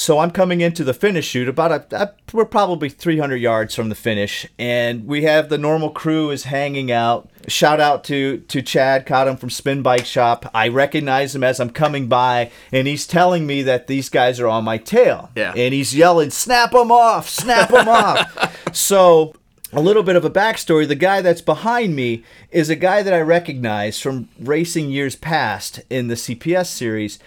so 0.00 0.18
I'm 0.18 0.30
coming 0.30 0.62
into 0.62 0.82
the 0.82 0.94
finish 0.94 1.26
chute 1.26 1.46
about 1.46 1.92
a, 1.92 2.02
a, 2.02 2.14
we're 2.32 2.46
probably 2.46 2.88
300 2.88 3.36
yards 3.36 3.74
from 3.74 3.90
the 3.90 3.94
finish, 3.94 4.46
and 4.58 5.06
we 5.06 5.24
have 5.24 5.50
the 5.50 5.58
normal 5.58 5.90
crew 5.90 6.30
is 6.30 6.44
hanging 6.44 6.90
out. 6.90 7.28
Shout 7.48 7.80
out 7.80 8.02
to 8.04 8.38
to 8.38 8.62
Chad, 8.62 9.04
caught 9.04 9.28
him 9.28 9.36
from 9.36 9.50
Spin 9.50 9.82
Bike 9.82 10.06
Shop. 10.06 10.50
I 10.54 10.68
recognize 10.68 11.36
him 11.36 11.44
as 11.44 11.60
I'm 11.60 11.68
coming 11.68 12.06
by, 12.08 12.50
and 12.72 12.88
he's 12.88 13.06
telling 13.06 13.46
me 13.46 13.60
that 13.64 13.88
these 13.88 14.08
guys 14.08 14.40
are 14.40 14.48
on 14.48 14.64
my 14.64 14.78
tail. 14.78 15.28
Yeah. 15.36 15.52
and 15.54 15.74
he's 15.74 15.94
yelling, 15.94 16.30
"Snap 16.30 16.70
them 16.72 16.90
off! 16.90 17.28
Snap 17.28 17.68
them 17.68 17.88
off!" 17.88 18.56
So. 18.74 19.34
A 19.72 19.80
little 19.80 20.02
bit 20.02 20.16
of 20.16 20.24
a 20.24 20.30
backstory. 20.30 20.88
The 20.88 20.96
guy 20.96 21.22
that's 21.22 21.40
behind 21.40 21.94
me 21.94 22.24
is 22.50 22.70
a 22.70 22.74
guy 22.74 23.04
that 23.04 23.14
I 23.14 23.20
recognize 23.20 24.00
from 24.00 24.28
racing 24.36 24.90
years 24.90 25.14
past 25.14 25.80
in 25.88 26.08
the 26.08 26.16
CPS 26.16 26.66
series 26.66 27.20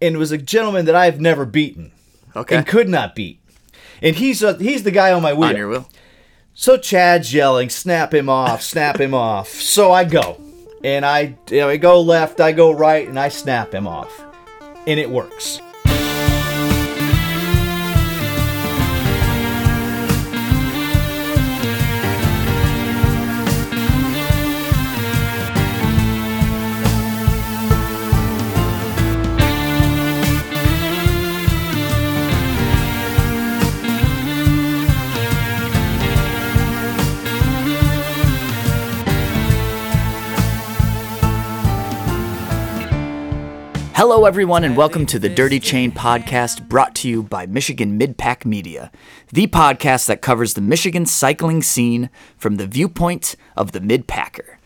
and 0.00 0.16
was 0.16 0.32
a 0.32 0.38
gentleman 0.38 0.86
that 0.86 0.94
I 0.94 1.04
have 1.04 1.20
never 1.20 1.44
beaten 1.44 1.92
Okay. 2.36 2.56
and 2.56 2.66
could 2.66 2.88
not 2.88 3.14
beat. 3.14 3.40
And 4.02 4.16
he's 4.16 4.42
a, 4.42 4.56
he's 4.56 4.82
the 4.82 4.90
guy 4.90 5.12
on 5.12 5.22
my 5.22 5.32
wheel. 5.32 5.48
On 5.48 5.56
your 5.56 5.68
wheel. 5.68 5.88
So 6.54 6.76
Chad's 6.76 7.34
yelling, 7.34 7.68
"Snap 7.68 8.14
him 8.14 8.28
off! 8.28 8.62
Snap 8.62 9.00
him 9.00 9.14
off!" 9.14 9.48
So 9.48 9.92
I 9.92 10.04
go, 10.04 10.40
and 10.82 11.04
I 11.04 11.36
you 11.50 11.60
know, 11.60 11.68
I 11.68 11.76
go 11.76 12.00
left, 12.00 12.40
I 12.40 12.52
go 12.52 12.72
right, 12.72 13.06
and 13.06 13.18
I 13.18 13.28
snap 13.28 13.74
him 13.74 13.86
off, 13.86 14.24
and 14.86 14.98
it 15.00 15.10
works. 15.10 15.60
Hello, 44.08 44.24
everyone, 44.24 44.62
and 44.62 44.76
welcome 44.76 45.04
to 45.06 45.18
the 45.18 45.28
Dirty 45.28 45.58
Chain 45.58 45.90
podcast 45.90 46.68
brought 46.68 46.94
to 46.94 47.08
you 47.08 47.24
by 47.24 47.44
Michigan 47.44 47.98
Midpack 47.98 48.44
Media, 48.44 48.92
the 49.32 49.48
podcast 49.48 50.06
that 50.06 50.22
covers 50.22 50.54
the 50.54 50.60
Michigan 50.60 51.06
cycling 51.06 51.60
scene 51.60 52.08
from 52.38 52.54
the 52.54 52.68
viewpoint 52.68 53.34
of 53.56 53.72
the 53.72 53.80
midpacker. 53.80 54.58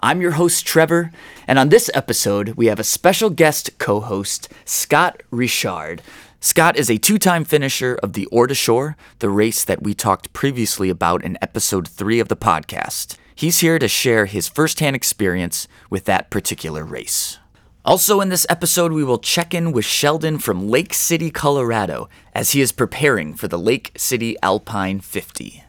I'm 0.00 0.20
your 0.20 0.32
host, 0.32 0.66
Trevor, 0.66 1.10
and 1.48 1.58
on 1.58 1.70
this 1.70 1.90
episode, 1.94 2.50
we 2.50 2.66
have 2.66 2.78
a 2.78 2.84
special 2.84 3.30
guest 3.30 3.78
co 3.78 4.00
host, 4.00 4.50
Scott 4.66 5.22
Richard. 5.30 6.02
Scott 6.40 6.76
is 6.76 6.90
a 6.90 6.98
two 6.98 7.18
time 7.18 7.46
finisher 7.46 7.98
of 8.02 8.12
the 8.12 8.28
to 8.30 8.54
Shore, 8.54 8.98
the 9.20 9.30
race 9.30 9.64
that 9.64 9.82
we 9.82 9.94
talked 9.94 10.34
previously 10.34 10.90
about 10.90 11.24
in 11.24 11.38
episode 11.40 11.88
three 11.88 12.20
of 12.20 12.28
the 12.28 12.36
podcast. 12.36 13.16
He's 13.34 13.60
here 13.60 13.78
to 13.78 13.88
share 13.88 14.26
his 14.26 14.48
firsthand 14.48 14.96
experience 14.96 15.66
with 15.88 16.04
that 16.04 16.28
particular 16.28 16.84
race. 16.84 17.38
Also, 17.84 18.20
in 18.20 18.28
this 18.28 18.46
episode, 18.48 18.92
we 18.92 19.02
will 19.02 19.18
check 19.18 19.52
in 19.52 19.72
with 19.72 19.84
Sheldon 19.84 20.38
from 20.38 20.68
Lake 20.68 20.94
City, 20.94 21.32
Colorado, 21.32 22.08
as 22.32 22.52
he 22.52 22.60
is 22.60 22.70
preparing 22.70 23.34
for 23.34 23.48
the 23.48 23.58
Lake 23.58 23.90
City 23.96 24.36
Alpine 24.40 25.00
50. 25.00 25.64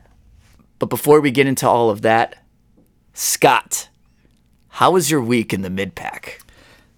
But 0.77 0.91
before 0.91 1.19
we 1.19 1.31
get 1.31 1.47
into 1.47 1.67
all 1.67 1.89
of 1.89 2.03
that, 2.03 2.35
Scott, 3.13 3.89
how 4.69 4.91
was 4.91 5.09
your 5.09 5.21
week 5.21 5.53
in 5.53 5.63
the 5.63 5.71
mid 5.71 5.95
pack? 5.95 6.41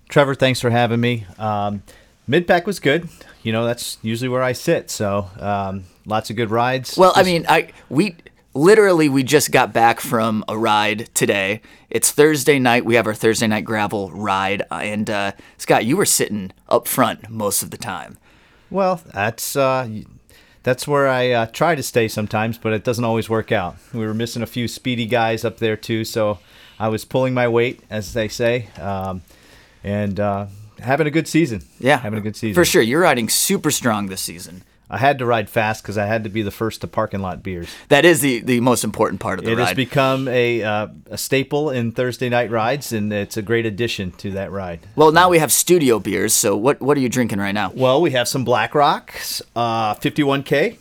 Trevor, 0.10 0.36
thanks 0.36 0.60
for 0.60 0.70
having 0.70 1.00
me. 1.00 1.26
Um, 1.40 1.84
Midpack 2.28 2.66
was 2.66 2.80
good. 2.80 3.08
You 3.42 3.54
know, 3.54 3.66
that's 3.66 3.98
usually 4.02 4.30
where 4.30 4.44
I 4.44 4.52
sit. 4.52 4.90
So 4.90 5.30
um, 5.40 5.86
lots 6.06 6.30
of 6.30 6.36
good 6.36 6.52
rides. 6.52 6.98
Well, 6.98 7.14
I 7.16 7.24
mean, 7.24 7.46
I 7.48 7.72
we 7.90 8.16
literally 8.56 9.10
we 9.10 9.22
just 9.22 9.52
got 9.52 9.74
back 9.74 10.00
from 10.00 10.44
a 10.48 10.58
ride 10.58 11.10
today. 11.14 11.62
It's 11.90 12.10
Thursday 12.10 12.58
night. 12.58 12.86
We 12.86 12.96
have 12.96 13.06
our 13.06 13.14
Thursday 13.14 13.48
night 13.48 13.66
gravel 13.66 14.10
ride, 14.12 14.64
and 14.72 15.10
uh, 15.10 15.34
Scott, 15.58 15.86
you 15.86 15.98
were 15.98 16.06
sitting 16.06 16.52
up 16.68 16.88
front 16.88 17.30
most 17.30 17.62
of 17.62 17.70
the 17.70 17.78
time. 17.78 18.18
Well, 18.72 19.02
that's 19.14 19.56
uh, 19.56 19.88
that's 20.64 20.88
where 20.88 21.08
I 21.08 21.30
uh, 21.32 21.46
try 21.48 21.76
to 21.76 21.84
stay 21.84 22.08
sometimes, 22.08 22.58
but 22.58 22.74
it 22.74 22.84
doesn't 22.84 23.06
always 23.06 23.30
work 23.30 23.52
out. 23.52 23.76
We 23.94 24.06
were 24.06 24.16
missing 24.16 24.42
a 24.42 24.48
few 24.48 24.68
speedy 24.68 25.06
guys 25.06 25.46
up 25.46 25.60
there 25.60 25.78
too, 25.78 26.06
so 26.06 26.40
I 26.80 26.88
was 26.88 27.06
pulling 27.06 27.34
my 27.34 27.48
weight, 27.48 27.82
as 27.90 28.14
they 28.14 28.28
say, 28.28 28.70
um, 28.80 29.22
and 29.84 30.20
uh, 30.20 30.48
having 30.80 31.06
a 31.06 31.12
good 31.12 31.28
season. 31.28 31.64
Yeah, 31.80 31.98
having 31.98 32.18
a 32.18 32.22
good 32.22 32.36
season 32.36 32.56
for 32.56 32.66
sure. 32.66 32.82
You're 32.82 33.02
riding 33.02 33.30
super 33.30 33.70
strong 33.70 34.08
this 34.08 34.22
season. 34.22 34.64
I 34.90 34.98
had 35.00 35.18
to 35.20 35.26
ride 35.26 35.50
fast 35.50 35.82
because 35.82 35.98
I 35.98 36.06
had 36.06 36.24
to 36.26 36.30
be 36.30 36.42
the 36.44 36.52
first 36.52 36.82
to 36.82 36.88
parking 36.88 37.20
lot 37.20 37.42
beers. 37.42 37.68
That 37.90 38.06
is 38.06 38.22
the, 38.22 38.40
the 38.42 38.60
most 38.60 38.84
important 38.84 39.20
part 39.20 39.40
of 39.40 39.46
the 39.46 39.52
It 39.54 39.58
has 39.58 39.74
become 39.74 40.28
a 40.28 40.64
uh, 40.64 40.88
a 41.10 41.18
staple 41.18 41.72
in 41.72 41.92
Thursday 41.92 42.30
night 42.30 42.52
rides, 42.52 42.92
and 42.94 43.12
it's 43.12 43.36
a 43.38 43.42
great 43.42 43.66
addition 43.66 44.12
to 44.14 44.32
that 44.32 44.52
ride. 44.52 44.82
well, 44.96 45.12
now 45.12 45.30
we 45.30 45.40
have 45.40 45.52
studio 45.52 46.00
beers. 46.00 46.34
So 46.34 46.56
what 46.56 46.82
what 46.82 46.98
are 46.98 47.02
you 47.02 47.10
drinking 47.10 47.40
right 47.40 47.54
now? 47.54 47.72
Well, 47.74 48.00
we 48.02 48.12
have 48.12 48.28
some 48.28 48.44
Black 48.46 48.76
Rocks, 48.76 49.42
uh, 49.56 49.96
51K, 49.96 50.78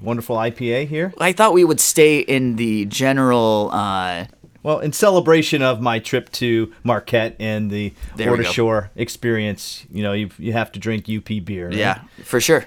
wonderful 0.00 0.36
IPA 0.36 0.86
here. 0.88 1.12
I 1.18 1.32
thought 1.32 1.52
we 1.52 1.64
would 1.64 1.80
stay 1.80 2.18
in 2.20 2.56
the 2.56 2.84
general. 2.86 3.70
Uh, 3.72 4.26
Well, 4.62 4.80
in 4.80 4.92
celebration 4.92 5.62
of 5.62 5.80
my 5.80 5.98
trip 5.98 6.30
to 6.32 6.72
Marquette 6.84 7.34
and 7.40 7.70
the 7.70 7.92
Ore 8.20 8.36
to 8.36 8.44
Shore 8.44 8.90
experience, 8.96 9.84
you 9.90 10.02
know, 10.02 10.12
you 10.12 10.28
you 10.38 10.52
have 10.52 10.70
to 10.72 10.78
drink 10.78 11.06
UP 11.08 11.44
beer. 11.44 11.66
right? 11.68 11.76
Yeah, 11.76 12.00
for 12.24 12.40
sure. 12.40 12.66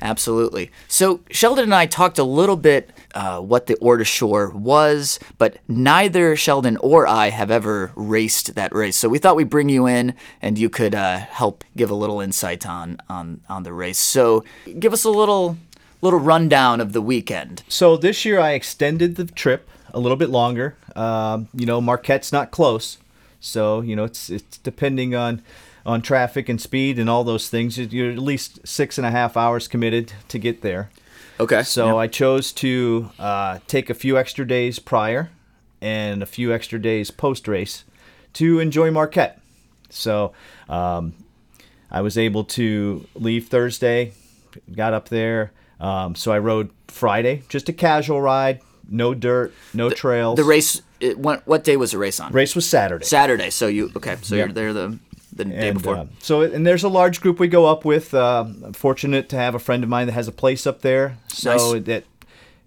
Absolutely. 0.00 0.70
So 0.88 1.20
Sheldon 1.30 1.64
and 1.64 1.74
I 1.74 1.86
talked 1.86 2.18
a 2.18 2.24
little 2.24 2.56
bit 2.56 2.90
uh, 3.14 3.40
what 3.40 3.66
the 3.66 3.76
Ore 3.76 3.98
to 3.98 4.04
Shore 4.04 4.50
was, 4.50 5.18
but 5.36 5.58
neither 5.68 6.36
Sheldon 6.36 6.76
or 6.78 7.06
I 7.06 7.30
have 7.30 7.50
ever 7.50 7.92
raced 7.94 8.54
that 8.54 8.74
race. 8.74 8.96
So 8.96 9.08
we 9.08 9.18
thought 9.18 9.36
we'd 9.36 9.50
bring 9.50 9.68
you 9.68 9.86
in 9.86 10.14
and 10.40 10.58
you 10.58 10.70
could 10.70 10.94
uh, 10.94 11.18
help 11.18 11.64
give 11.76 11.90
a 11.90 11.94
little 11.94 12.20
insight 12.20 12.66
on, 12.66 12.98
on 13.08 13.40
on 13.48 13.62
the 13.62 13.72
race. 13.72 13.98
So 13.98 14.44
give 14.78 14.92
us 14.92 15.04
a 15.04 15.10
little 15.10 15.58
little 16.02 16.20
rundown 16.20 16.80
of 16.80 16.92
the 16.92 17.02
weekend. 17.02 17.62
So 17.68 17.96
this 17.96 18.24
year 18.24 18.40
I 18.40 18.52
extended 18.52 19.16
the 19.16 19.26
trip 19.26 19.68
a 19.92 20.00
little 20.00 20.16
bit 20.16 20.30
longer. 20.30 20.76
Um, 20.96 21.48
you 21.54 21.66
know, 21.66 21.80
Marquette's 21.80 22.32
not 22.32 22.50
close, 22.50 22.98
so 23.40 23.80
you 23.80 23.96
know 23.96 24.04
it's 24.04 24.30
it's 24.30 24.58
depending 24.58 25.14
on 25.14 25.42
on 25.86 26.02
traffic 26.02 26.48
and 26.48 26.60
speed 26.60 26.98
and 26.98 27.08
all 27.08 27.24
those 27.24 27.48
things. 27.48 27.78
you- 27.78 27.86
You're 27.90 28.12
at 28.12 28.18
least 28.18 28.60
six 28.66 28.98
and 28.98 29.06
a 29.06 29.10
half 29.10 29.36
hours 29.36 29.68
committed 29.68 30.12
to 30.28 30.38
get 30.38 30.62
there. 30.62 30.90
Okay. 31.38 31.62
So 31.62 31.98
I 31.98 32.06
chose 32.06 32.52
to 32.52 33.10
uh, 33.18 33.58
take 33.66 33.88
a 33.88 33.94
few 33.94 34.18
extra 34.18 34.46
days 34.46 34.78
prior 34.78 35.30
and 35.80 36.22
a 36.22 36.26
few 36.26 36.52
extra 36.52 36.78
days 36.78 37.10
post 37.10 37.48
race 37.48 37.84
to 38.34 38.60
enjoy 38.60 38.90
Marquette. 38.90 39.40
So 39.88 40.32
um, 40.68 41.14
I 41.90 42.02
was 42.02 42.18
able 42.18 42.44
to 42.44 43.06
leave 43.14 43.48
Thursday, 43.48 44.12
got 44.76 44.92
up 44.92 45.08
there. 45.08 45.52
Um, 45.80 46.14
so 46.14 46.30
I 46.30 46.38
rode 46.38 46.68
Friday, 46.88 47.42
just 47.48 47.70
a 47.70 47.72
casual 47.72 48.20
ride, 48.20 48.60
no 48.88 49.14
dirt, 49.14 49.54
no 49.72 49.88
trails. 49.88 50.36
the 50.36 50.44
race. 50.44 50.82
It, 51.00 51.18
what, 51.18 51.46
what 51.46 51.64
day 51.64 51.78
was 51.78 51.92
the 51.92 51.98
race 51.98 52.20
on? 52.20 52.30
race 52.32 52.54
was 52.54 52.68
Saturday. 52.68 53.06
Saturday. 53.06 53.48
So 53.48 53.66
you 53.66 53.90
okay? 53.96 54.16
So 54.20 54.34
Yeah. 54.34 54.44
you're 54.44 54.52
there 54.52 54.72
the 54.74 54.98
the 55.48 55.54
day 55.54 55.68
and, 55.68 55.78
before. 55.78 55.96
uh, 55.96 56.06
so 56.20 56.42
and 56.42 56.66
there's 56.66 56.84
a 56.84 56.88
large 56.88 57.20
group 57.20 57.38
we 57.38 57.48
go 57.48 57.66
up 57.66 57.84
with. 57.84 58.12
Uh, 58.14 58.44
fortunate 58.72 59.28
to 59.30 59.36
have 59.36 59.54
a 59.54 59.58
friend 59.58 59.82
of 59.82 59.88
mine 59.90 60.06
that 60.06 60.12
has 60.12 60.28
a 60.28 60.32
place 60.32 60.66
up 60.66 60.82
there, 60.82 61.16
so 61.28 61.72
Nice. 61.74 61.84
that 61.84 62.04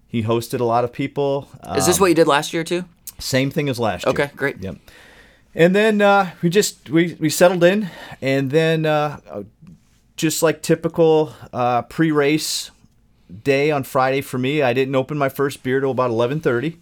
he 0.06 0.22
hosted 0.22 0.60
a 0.60 0.64
lot 0.64 0.84
of 0.84 0.92
people. 0.92 1.48
Is 1.76 1.86
this 1.86 1.96
Um, 1.96 2.02
what 2.02 2.06
you 2.08 2.14
did 2.14 2.26
last 2.28 2.52
year 2.52 2.64
too? 2.64 2.84
Same 3.18 3.50
thing 3.50 3.68
as 3.68 3.78
last 3.78 4.04
year. 4.06 4.10
Okay, 4.12 4.30
great. 4.36 4.58
Yep. 4.60 4.76
And 5.54 5.74
then 5.74 6.00
uh, 6.02 6.30
we 6.42 6.48
just 6.50 6.90
we, 6.90 7.14
we 7.20 7.30
settled 7.30 7.62
in, 7.64 7.88
and 8.20 8.50
then 8.50 8.86
uh, 8.86 9.20
just 10.16 10.42
like 10.42 10.62
typical 10.62 11.32
uh, 11.52 11.82
pre-race 11.82 12.70
day 13.42 13.70
on 13.70 13.84
Friday 13.84 14.20
for 14.20 14.36
me, 14.38 14.62
I 14.62 14.72
didn't 14.72 14.94
open 14.96 15.16
my 15.16 15.28
first 15.28 15.62
beer 15.62 15.80
till 15.80 15.90
about 15.92 16.10
eleven 16.10 16.40
thirty. 16.40 16.78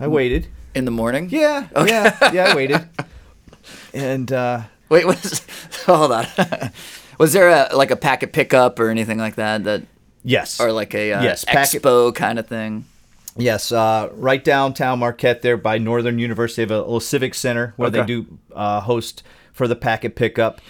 I 0.00 0.08
waited. 0.08 0.48
In 0.74 0.84
the 0.84 0.90
morning? 0.90 1.28
Yeah, 1.30 1.68
yeah, 1.86 2.30
yeah. 2.32 2.44
I 2.52 2.54
waited. 2.56 2.88
And 3.94 4.32
uh, 4.32 4.62
Wait, 4.92 5.06
was 5.06 5.44
hold 5.86 6.12
on. 6.12 6.26
was 7.18 7.32
there 7.32 7.48
a 7.48 7.74
like 7.74 7.90
a 7.90 7.96
packet 7.96 8.32
pickup 8.32 8.78
or 8.78 8.90
anything 8.90 9.18
like 9.18 9.36
that 9.36 9.64
that 9.64 9.82
yes, 10.22 10.60
or 10.60 10.70
like 10.70 10.94
a 10.94 11.14
uh, 11.14 11.22
Yes, 11.22 11.44
packet- 11.44 11.82
expo 11.82 12.14
kind 12.14 12.38
of 12.38 12.46
thing? 12.46 12.84
Yes, 13.34 13.72
uh, 13.72 14.10
right 14.12 14.44
downtown 14.44 14.98
Marquette, 14.98 15.40
there 15.40 15.56
by 15.56 15.78
Northern 15.78 16.18
University, 16.18 16.66
they 16.66 16.74
have 16.74 16.82
a 16.82 16.84
little 16.84 17.00
civic 17.00 17.32
center 17.34 17.72
where 17.76 17.88
they 17.88 18.04
do 18.04 18.26
uh, 18.54 18.80
host 18.80 19.22
for 19.54 19.66
the 19.66 19.74
packet 19.76 20.14
pickup. 20.16 20.60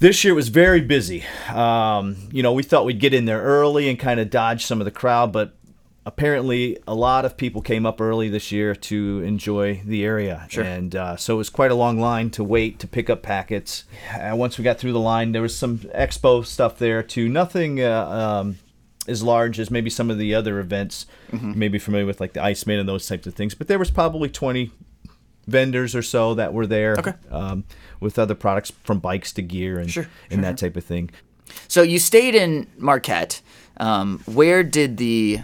This 0.00 0.24
year 0.24 0.34
was 0.34 0.48
very 0.48 0.80
busy. 0.80 1.24
Um, 1.52 2.16
you 2.32 2.42
know, 2.42 2.52
we 2.52 2.64
thought 2.64 2.84
we'd 2.84 2.98
get 2.98 3.14
in 3.14 3.26
there 3.26 3.40
early 3.40 3.88
and 3.88 3.96
kind 3.98 4.18
of 4.18 4.30
dodge 4.30 4.64
some 4.66 4.80
of 4.80 4.84
the 4.86 4.90
crowd, 4.90 5.32
but 5.32 5.54
apparently 6.08 6.78
a 6.88 6.94
lot 6.94 7.24
of 7.24 7.36
people 7.36 7.60
came 7.62 7.84
up 7.86 8.00
early 8.00 8.28
this 8.28 8.50
year 8.50 8.74
to 8.74 9.20
enjoy 9.22 9.80
the 9.84 10.04
area, 10.04 10.46
Sure. 10.48 10.64
and 10.64 10.96
uh, 10.96 11.16
so 11.16 11.34
it 11.34 11.36
was 11.38 11.50
quite 11.50 11.70
a 11.70 11.74
long 11.74 12.00
line 12.00 12.30
to 12.30 12.42
wait 12.42 12.78
to 12.80 12.86
pick 12.88 13.10
up 13.10 13.22
packets. 13.22 13.84
And 14.18 14.38
once 14.38 14.56
we 14.58 14.64
got 14.64 14.78
through 14.78 14.92
the 14.92 15.00
line, 15.00 15.32
there 15.32 15.42
was 15.42 15.54
some 15.56 15.78
expo 15.78 16.44
stuff 16.44 16.78
there 16.78 17.02
too. 17.02 17.28
Nothing. 17.28 17.80
Uh, 17.82 18.08
um, 18.08 18.58
as 19.06 19.22
large 19.22 19.58
as 19.58 19.70
maybe 19.70 19.88
some 19.88 20.10
of 20.10 20.18
the 20.18 20.34
other 20.34 20.58
events, 20.60 21.06
you 21.32 21.38
may 21.40 21.68
be 21.68 21.78
familiar 21.78 22.04
with 22.04 22.20
like 22.20 22.34
the 22.34 22.42
Iceman 22.42 22.78
and 22.78 22.86
those 22.86 23.06
types 23.06 23.26
of 23.26 23.32
things. 23.34 23.54
But 23.54 23.66
there 23.66 23.78
was 23.78 23.90
probably 23.90 24.28
20 24.28 24.70
vendors 25.46 25.94
or 25.94 26.02
so 26.02 26.34
that 26.34 26.52
were 26.52 26.66
there 26.66 26.94
Okay. 26.98 27.14
um, 27.30 27.64
with 28.00 28.18
other 28.18 28.34
products 28.34 28.70
from 28.84 28.98
bikes 28.98 29.32
to 29.32 29.40
gear 29.42 29.78
and, 29.78 29.90
Sure, 29.90 30.06
and 30.30 30.44
that 30.44 30.58
type 30.58 30.76
of 30.76 30.84
thing. 30.84 31.08
So 31.68 31.80
you 31.80 31.98
stayed 31.98 32.34
in 32.34 32.66
Marquette. 32.76 33.40
Um, 33.78 34.18
where 34.26 34.62
did 34.62 34.98
the 34.98 35.38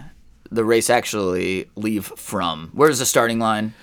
the 0.49 0.65
race 0.65 0.89
actually 0.89 1.69
leave 1.75 2.05
from? 2.05 2.71
Where's 2.73 2.99
the 2.99 3.05
starting 3.05 3.39
line? 3.39 3.73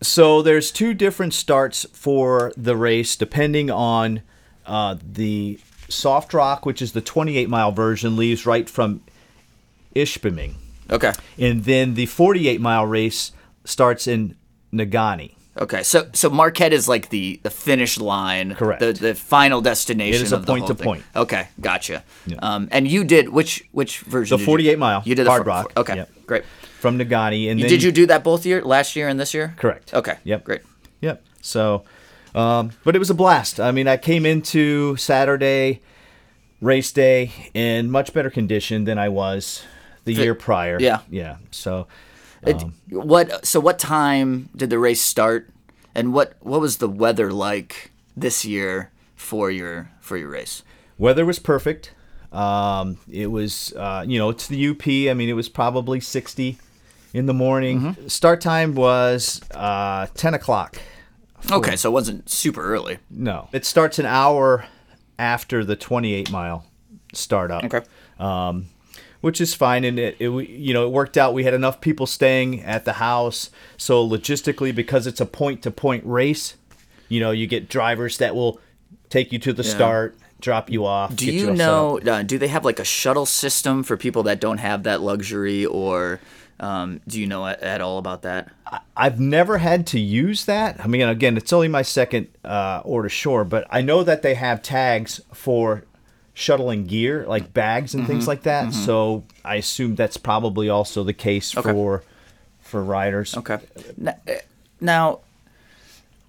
So 0.00 0.42
there's 0.42 0.70
two 0.70 0.94
different 0.94 1.34
starts 1.34 1.84
for 1.92 2.52
the 2.56 2.76
race 2.76 3.16
depending 3.16 3.70
on 3.70 4.22
uh, 4.66 4.96
the 5.02 5.58
soft 5.88 6.32
rock, 6.34 6.64
which 6.66 6.80
is 6.80 6.92
the 6.92 7.00
28 7.00 7.48
mile 7.48 7.72
version, 7.72 8.16
leaves 8.16 8.46
right 8.46 8.68
from 8.68 9.02
Ishpeming. 9.96 10.54
Okay. 10.90 11.12
And 11.38 11.64
then 11.64 11.94
the 11.94 12.06
48 12.06 12.60
mile 12.60 12.86
race 12.86 13.32
starts 13.64 14.06
in 14.06 14.36
Negaunee. 14.72 15.34
Okay, 15.58 15.82
so 15.82 16.08
so 16.12 16.30
Marquette 16.30 16.72
is 16.72 16.88
like 16.88 17.08
the, 17.10 17.40
the 17.42 17.50
finish 17.50 17.98
line, 17.98 18.54
Correct. 18.54 18.80
The 18.80 18.92
the 18.92 19.14
final 19.14 19.60
destination. 19.60 20.20
It 20.20 20.24
is 20.24 20.32
a 20.32 20.36
of 20.36 20.46
the 20.46 20.52
point 20.52 20.66
to 20.68 20.74
thing. 20.74 20.84
point. 20.84 21.02
Okay, 21.16 21.48
gotcha. 21.60 22.04
Um, 22.38 22.68
and 22.70 22.86
you 22.86 23.02
did 23.04 23.28
which 23.30 23.64
which 23.72 24.00
version? 24.00 24.38
The 24.38 24.44
48 24.44 24.78
mile, 24.78 25.02
You 25.04 25.14
did 25.14 25.26
the 25.26 25.30
hard 25.30 25.46
rock, 25.46 25.72
Okay, 25.76 25.96
yep. 25.96 26.10
great. 26.26 26.44
From 26.80 26.96
Negaunee. 26.96 27.50
And 27.50 27.60
then 27.60 27.68
Did 27.68 27.82
you 27.82 27.90
do 27.90 28.06
that 28.06 28.22
both 28.22 28.46
year 28.46 28.62
last 28.62 28.94
year 28.94 29.08
and 29.08 29.18
this 29.18 29.34
year? 29.34 29.54
Correct. 29.56 29.92
Okay. 29.92 30.16
Yep. 30.22 30.44
Great. 30.44 30.60
Yep. 31.00 31.24
So, 31.42 31.82
um, 32.36 32.70
but 32.84 32.94
it 32.94 33.00
was 33.00 33.10
a 33.10 33.14
blast. 33.14 33.58
I 33.58 33.72
mean, 33.72 33.88
I 33.88 33.96
came 33.96 34.24
into 34.24 34.96
Saturday 34.96 35.80
race 36.60 36.92
day 36.92 37.32
in 37.52 37.90
much 37.90 38.12
better 38.12 38.30
condition 38.30 38.84
than 38.84 38.96
I 38.96 39.08
was 39.08 39.64
the 40.04 40.12
year 40.12 40.34
prior. 40.36 40.78
yeah. 40.80 41.00
Yeah. 41.10 41.36
So, 41.50 41.88
It- 42.46 42.62
Um, 42.62 42.74
what? 42.90 43.44
So 43.46 43.60
what 43.60 43.78
time 43.78 44.48
did 44.56 44.70
the 44.70 44.78
race 44.78 45.02
start? 45.02 45.50
And 45.94 46.12
what 46.12 46.34
what 46.40 46.60
was 46.60 46.76
the 46.78 46.88
weather 46.88 47.32
like 47.32 47.90
this 48.16 48.44
year 48.44 48.90
for 49.16 49.50
your 49.50 49.90
for 50.00 50.16
your 50.16 50.28
race? 50.28 50.62
weather 50.98 51.24
was 51.24 51.38
perfect. 51.38 51.92
Um, 52.32 52.98
it 53.10 53.28
was, 53.30 53.72
uh, 53.76 54.04
you 54.06 54.18
know, 54.18 54.28
it's 54.30 54.46
the 54.48 54.68
UP. 54.68 54.86
I 55.08 55.14
mean, 55.14 55.28
it 55.28 55.32
was 55.34 55.48
probably 55.48 55.98
60 56.00 56.58
in 57.14 57.24
the 57.26 57.32
morning. 57.32 57.80
Mm-hmm. 57.80 58.08
Start 58.08 58.40
time 58.42 58.74
was 58.74 59.40
uh, 59.54 60.06
10 60.14 60.34
o'clock. 60.34 60.78
Okay, 61.50 61.74
so 61.76 61.88
it 61.88 61.92
wasn't 61.92 62.28
super 62.28 62.62
early. 62.62 62.98
No, 63.10 63.48
it 63.52 63.64
starts 63.64 63.98
an 63.98 64.06
hour 64.06 64.66
after 65.18 65.64
the 65.64 65.74
28 65.76 66.30
mile 66.30 66.66
startup. 67.14 67.64
Okay. 67.64 67.80
um, 68.18 68.66
which 69.20 69.40
is 69.40 69.54
fine. 69.54 69.84
And 69.84 69.98
it, 69.98 70.16
it, 70.18 70.30
you 70.30 70.72
know, 70.72 70.86
it 70.86 70.90
worked 70.92 71.16
out. 71.16 71.34
We 71.34 71.44
had 71.44 71.54
enough 71.54 71.80
people 71.80 72.06
staying 72.06 72.62
at 72.62 72.84
the 72.84 72.94
house, 72.94 73.50
so 73.76 74.06
logistically, 74.06 74.74
because 74.74 75.06
it's 75.06 75.20
a 75.20 75.26
point-to-point 75.26 76.04
race, 76.06 76.54
you 77.08 77.20
know, 77.20 77.30
you 77.30 77.46
get 77.46 77.68
drivers 77.68 78.18
that 78.18 78.34
will 78.34 78.60
take 79.08 79.32
you 79.32 79.38
to 79.40 79.52
the 79.52 79.62
Yeah. 79.62 79.74
start, 79.74 80.16
drop 80.40 80.70
you 80.70 80.84
off. 80.84 81.16
Do 81.16 81.24
get 81.24 81.34
you 81.34 81.50
up. 81.50 81.56
know? 81.56 81.98
Uh, 82.00 82.22
do 82.22 82.38
they 82.38 82.48
have 82.48 82.64
like 82.64 82.78
a 82.78 82.84
shuttle 82.84 83.26
system 83.26 83.82
for 83.82 83.96
people 83.96 84.22
that 84.24 84.40
don't 84.40 84.58
have 84.58 84.82
that 84.84 85.00
luxury, 85.00 85.64
or 85.66 86.20
um, 86.60 87.00
do 87.08 87.20
you 87.20 87.26
know 87.26 87.46
at, 87.46 87.60
at 87.62 87.80
all 87.80 87.98
about 87.98 88.22
that? 88.22 88.50
I've 88.96 89.18
never 89.18 89.58
had 89.58 89.86
to 89.88 89.98
use 89.98 90.44
that. 90.44 90.78
I 90.80 90.86
mean, 90.86 91.02
again, 91.08 91.36
it's 91.36 91.52
only 91.52 91.68
my 91.68 91.82
second 91.82 92.28
uh, 92.44 92.82
Ore 92.84 93.02
to 93.02 93.08
Shore, 93.08 93.44
but 93.44 93.66
I 93.70 93.80
know 93.80 94.02
that 94.02 94.22
they 94.22 94.34
have 94.34 94.60
tags 94.62 95.20
for 95.32 95.84
shuttling 96.38 96.86
gear, 96.86 97.24
like 97.26 97.52
bags 97.52 97.94
and 97.94 98.04
Mm-hmm. 98.04 98.12
things 98.12 98.28
like 98.28 98.42
that. 98.44 98.72
So 98.72 99.24
I 99.44 99.56
assume 99.56 99.96
that's 99.96 100.16
probably 100.16 100.68
also 100.68 101.02
the 101.04 101.12
case 101.12 101.56
Okay. 101.56 101.72
for 101.72 102.02
for 102.60 102.82
riders. 102.84 103.36
Okay. 103.36 103.58
Uh, 104.06 104.12
Now, 104.80 105.20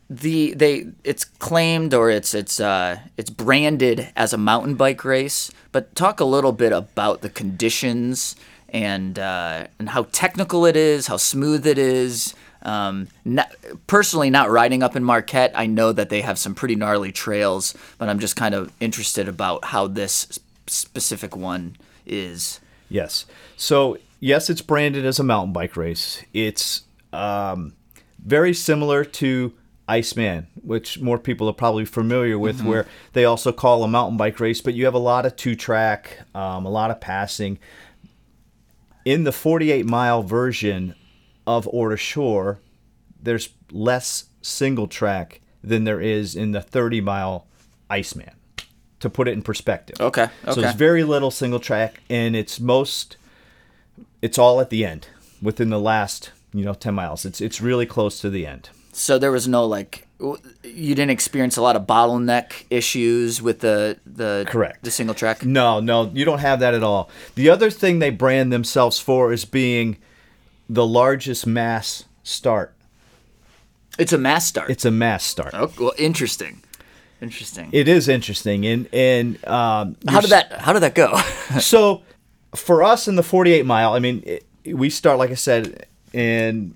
the 0.09 0.53
they 0.55 0.87
it's 1.03 1.23
claimed 1.23 1.93
or 1.93 2.09
it's 2.09 2.33
it's 2.33 2.59
uh 2.59 2.97
it's 3.17 3.29
branded 3.29 4.09
as 4.15 4.33
a 4.33 4.37
mountain 4.37 4.73
bike 4.75 5.05
race, 5.05 5.51
but 5.71 5.93
talk 5.95 6.19
a 6.19 6.25
little 6.25 6.51
bit 6.53 6.71
about 6.71 7.21
the 7.21 7.29
conditions 7.29 8.35
and 8.69 9.19
uh, 9.19 9.67
and 9.77 9.89
how 9.89 10.03
technical 10.11 10.65
it 10.65 10.75
is, 10.75 11.07
how 11.07 11.17
smooth 11.17 11.67
it 11.67 11.77
is. 11.77 12.33
Um, 12.61 13.07
not, 13.23 13.53
personally, 13.87 14.29
not 14.29 14.49
riding 14.49 14.83
up 14.83 14.95
in 14.95 15.03
Marquette, 15.03 15.51
I 15.55 15.65
know 15.65 15.91
that 15.91 16.09
they 16.09 16.21
have 16.21 16.37
some 16.37 16.55
pretty 16.55 16.75
gnarly 16.75 17.11
trails, 17.11 17.73
but 17.97 18.09
I'm 18.09 18.19
just 18.19 18.35
kind 18.35 18.53
of 18.53 18.71
interested 18.79 19.27
about 19.27 19.65
how 19.65 19.87
this 19.87 20.39
specific 20.67 21.35
one 21.35 21.77
is. 22.05 22.59
Yes. 22.89 23.25
So 23.55 23.97
yes, 24.19 24.49
it's 24.49 24.61
branded 24.61 25.05
as 25.05 25.19
a 25.19 25.23
mountain 25.23 25.53
bike 25.53 25.77
race. 25.77 26.23
It's 26.33 26.83
um, 27.13 27.73
very 28.23 28.53
similar 28.53 29.03
to 29.05 29.53
Iceman, 29.87 30.47
which 30.61 30.99
more 30.99 31.17
people 31.17 31.49
are 31.49 31.53
probably 31.53 31.85
familiar 31.85 32.37
with, 32.37 32.61
where 32.63 32.85
they 33.13 33.25
also 33.25 33.51
call 33.51 33.83
a 33.83 33.87
mountain 33.87 34.17
bike 34.17 34.39
race. 34.39 34.61
But 34.61 34.75
you 34.75 34.85
have 34.85 34.93
a 34.93 34.99
lot 34.99 35.25
of 35.25 35.35
two 35.35 35.55
track, 35.55 36.19
um, 36.35 36.65
a 36.65 36.69
lot 36.69 36.91
of 36.91 37.01
passing. 37.01 37.57
In 39.03 39.23
the 39.23 39.31
48 39.31 39.85
mile 39.87 40.21
version 40.21 40.93
of 41.57 41.67
Ore 41.71 41.89
to 41.89 41.97
Shore, 41.97 42.59
there's 43.21 43.49
less 43.71 44.25
single 44.41 44.87
track 44.87 45.41
than 45.63 45.83
there 45.83 45.99
is 45.99 46.35
in 46.35 46.51
the 46.51 46.61
30 46.61 47.01
mile 47.01 47.47
Iceman. 47.89 48.31
To 48.99 49.09
put 49.09 49.27
it 49.29 49.31
in 49.31 49.41
perspective. 49.41 49.95
Okay. 50.01 50.27
So 50.43 50.51
Okay. 50.51 50.61
there's 50.61 50.75
very 50.75 51.03
little 51.05 51.31
single 51.31 51.59
track, 51.61 52.01
and 52.09 52.35
it's 52.35 52.59
most, 52.59 53.15
it's 54.21 54.37
all 54.37 54.59
at 54.59 54.69
the 54.69 54.83
end, 54.83 55.07
within 55.41 55.69
the 55.69 55.79
last, 55.79 56.31
you 56.53 56.65
know, 56.65 56.73
ten 56.73 56.95
miles. 56.95 57.23
It's 57.25 57.39
it's 57.39 57.61
really 57.61 57.85
close 57.85 58.19
to 58.19 58.29
the 58.29 58.45
end. 58.45 58.69
So 58.91 59.17
there 59.17 59.31
was 59.31 59.47
no 59.47 59.65
like 59.65 60.05
you 60.19 60.95
didn't 60.95 61.11
experience 61.11 61.55
a 61.55 61.61
lot 61.61 61.77
of 61.77 61.83
bottleneck 61.87 62.65
issues 62.69 63.41
with 63.41 63.59
the 63.61 63.97
the 64.05 64.43
Correct. 64.49 64.83
the 64.83 64.91
single 64.91 65.15
track. 65.15 65.45
No, 65.45 65.79
no, 65.79 66.11
you 66.13 66.25
don't 66.25 66.39
have 66.39 66.59
that 66.59 66.73
at 66.73 66.83
all. 66.83 67.09
The 67.35 67.49
other 67.49 67.69
thing 67.71 67.99
they 67.99 68.09
brand 68.09 68.51
themselves 68.51 68.99
for 68.99 69.31
is 69.31 69.45
being 69.45 69.95
the 70.69 70.85
largest 70.85 71.47
mass 71.47 72.05
start. 72.23 72.75
It's 73.97 74.13
a 74.13 74.17
mass 74.17 74.45
start. 74.45 74.69
It's 74.69 74.85
a 74.85 74.91
mass 74.91 75.23
start. 75.23 75.53
oh, 75.53 75.71
well, 75.79 75.93
interesting. 75.97 76.63
Interesting. 77.21 77.69
It 77.73 77.89
is 77.89 78.07
interesting, 78.07 78.65
and 78.65 78.87
and 78.93 79.45
um, 79.45 79.97
how 80.07 80.21
did 80.21 80.29
that 80.29 80.53
how 80.53 80.71
did 80.71 80.83
that 80.83 80.95
go? 80.95 81.17
so 81.59 82.03
for 82.55 82.83
us 82.83 83.07
in 83.07 83.15
the 83.15 83.23
48 83.23 83.65
mile 83.65 83.93
i 83.93 83.99
mean 83.99 84.23
it, 84.25 84.45
we 84.65 84.89
start 84.89 85.17
like 85.17 85.31
i 85.31 85.35
said 85.35 85.85
in 86.13 86.73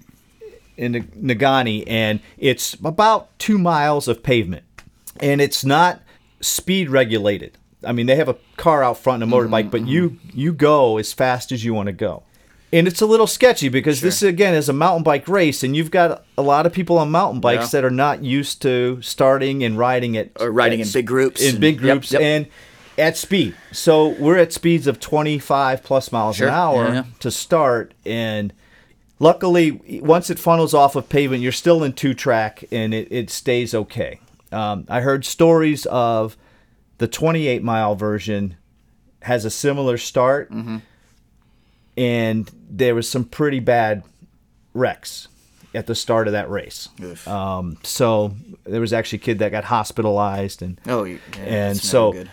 in 0.78 0.94
Negaunee 0.94 1.84
and 1.88 2.20
it's 2.38 2.74
about 2.76 3.38
two 3.40 3.58
miles 3.58 4.08
of 4.08 4.24
pavement 4.24 4.64
and 5.20 5.42
it's 5.42 5.64
not 5.64 6.02
speed 6.42 6.90
regulated 6.90 7.58
i 7.84 7.92
mean 7.92 8.06
they 8.06 8.16
have 8.16 8.30
a 8.30 8.38
car 8.58 8.84
out 8.84 8.98
front 8.98 9.24
and 9.24 9.32
a 9.32 9.36
motorbike 9.36 9.72
but 9.72 9.88
you 9.88 10.20
you 10.34 10.54
go 10.54 10.98
as 10.98 11.14
fast 11.14 11.52
as 11.52 11.64
you 11.64 11.74
want 11.74 11.88
to 11.88 11.94
go 11.94 12.24
and 12.74 12.88
it's 12.88 13.00
a 13.02 13.06
little 13.06 13.28
sketchy 13.28 13.70
because 13.70 14.02
this 14.02 14.22
again 14.22 14.54
is 14.54 14.68
a 14.68 14.74
mountain 14.74 15.04
bike 15.04 15.28
race 15.30 15.64
and 15.64 15.76
you've 15.76 15.92
got 15.92 16.26
a 16.38 16.42
lot 16.42 16.66
of 16.66 16.74
people 16.74 16.98
on 16.98 17.10
mountain 17.12 17.40
bikes 17.40 17.66
Yeah. 17.74 17.80
that 17.82 17.86
are 17.86 17.92
not 17.92 18.24
used 18.24 18.62
to 18.64 19.00
starting 19.02 19.64
and 19.64 19.78
riding 19.78 20.16
it 20.16 20.32
Or 20.40 20.52
riding 20.52 20.80
in 20.82 20.88
big 20.92 21.08
groups 21.08 21.42
in 21.42 21.52
and- 21.52 21.60
big 21.62 21.76
yep, 21.76 21.82
groups 21.82 22.12
yep. 22.12 22.22
and 22.22 22.48
at 22.98 23.16
speed. 23.18 23.56
So 23.72 24.10
we're 24.20 24.38
at 24.38 24.52
speeds 24.54 24.86
of 24.88 25.00
25 25.00 25.84
plus 25.84 26.12
miles 26.12 26.36
Sure, 26.36 26.48
an 26.50 26.54
hour 26.54 26.88
yeah, 26.90 26.94
yeah. 26.94 27.04
to 27.22 27.32
start. 27.32 27.94
And 28.06 28.54
luckily, 29.20 30.00
once 30.04 30.30
it 30.30 30.38
funnels 30.40 30.74
off 30.74 30.96
of 30.96 31.10
pavement, 31.10 31.42
you're 31.42 31.52
still 31.52 31.84
in 31.84 31.94
two 31.94 32.14
track 32.14 32.64
and 32.72 32.94
it, 32.94 33.08
it 33.12 33.30
stays 33.30 33.74
okay. 33.74 34.20
Um, 34.52 34.86
I 34.90 35.02
heard 35.02 35.26
stories 35.26 35.86
of 35.88 36.38
the 37.00 37.08
28 37.08 37.64
mile 37.64 37.96
version 37.96 38.58
has 39.24 39.46
a 39.46 39.50
similar 39.50 39.98
start, 39.98 40.52
Mm-hmm. 40.52 40.78
And 41.98 42.50
there 42.70 42.96
was 42.96 43.08
some 43.10 43.24
pretty 43.26 43.60
bad 43.60 44.04
wrecks 44.74 45.28
at 45.76 45.88
the 45.88 45.96
start 45.96 46.28
of 46.28 46.34
that 46.34 46.50
race. 46.50 46.90
Um, 47.28 47.78
so 47.84 48.36
there 48.64 48.82
was 48.82 48.94
actually 48.94 49.18
a 49.18 49.22
kid 49.22 49.40
that 49.40 49.52
got 49.52 49.66
hospitalized 49.66 50.62
and 50.62 50.80
oh, 50.88 51.04
yeah, 51.04 51.18
and 51.40 51.78
so. 51.78 52.26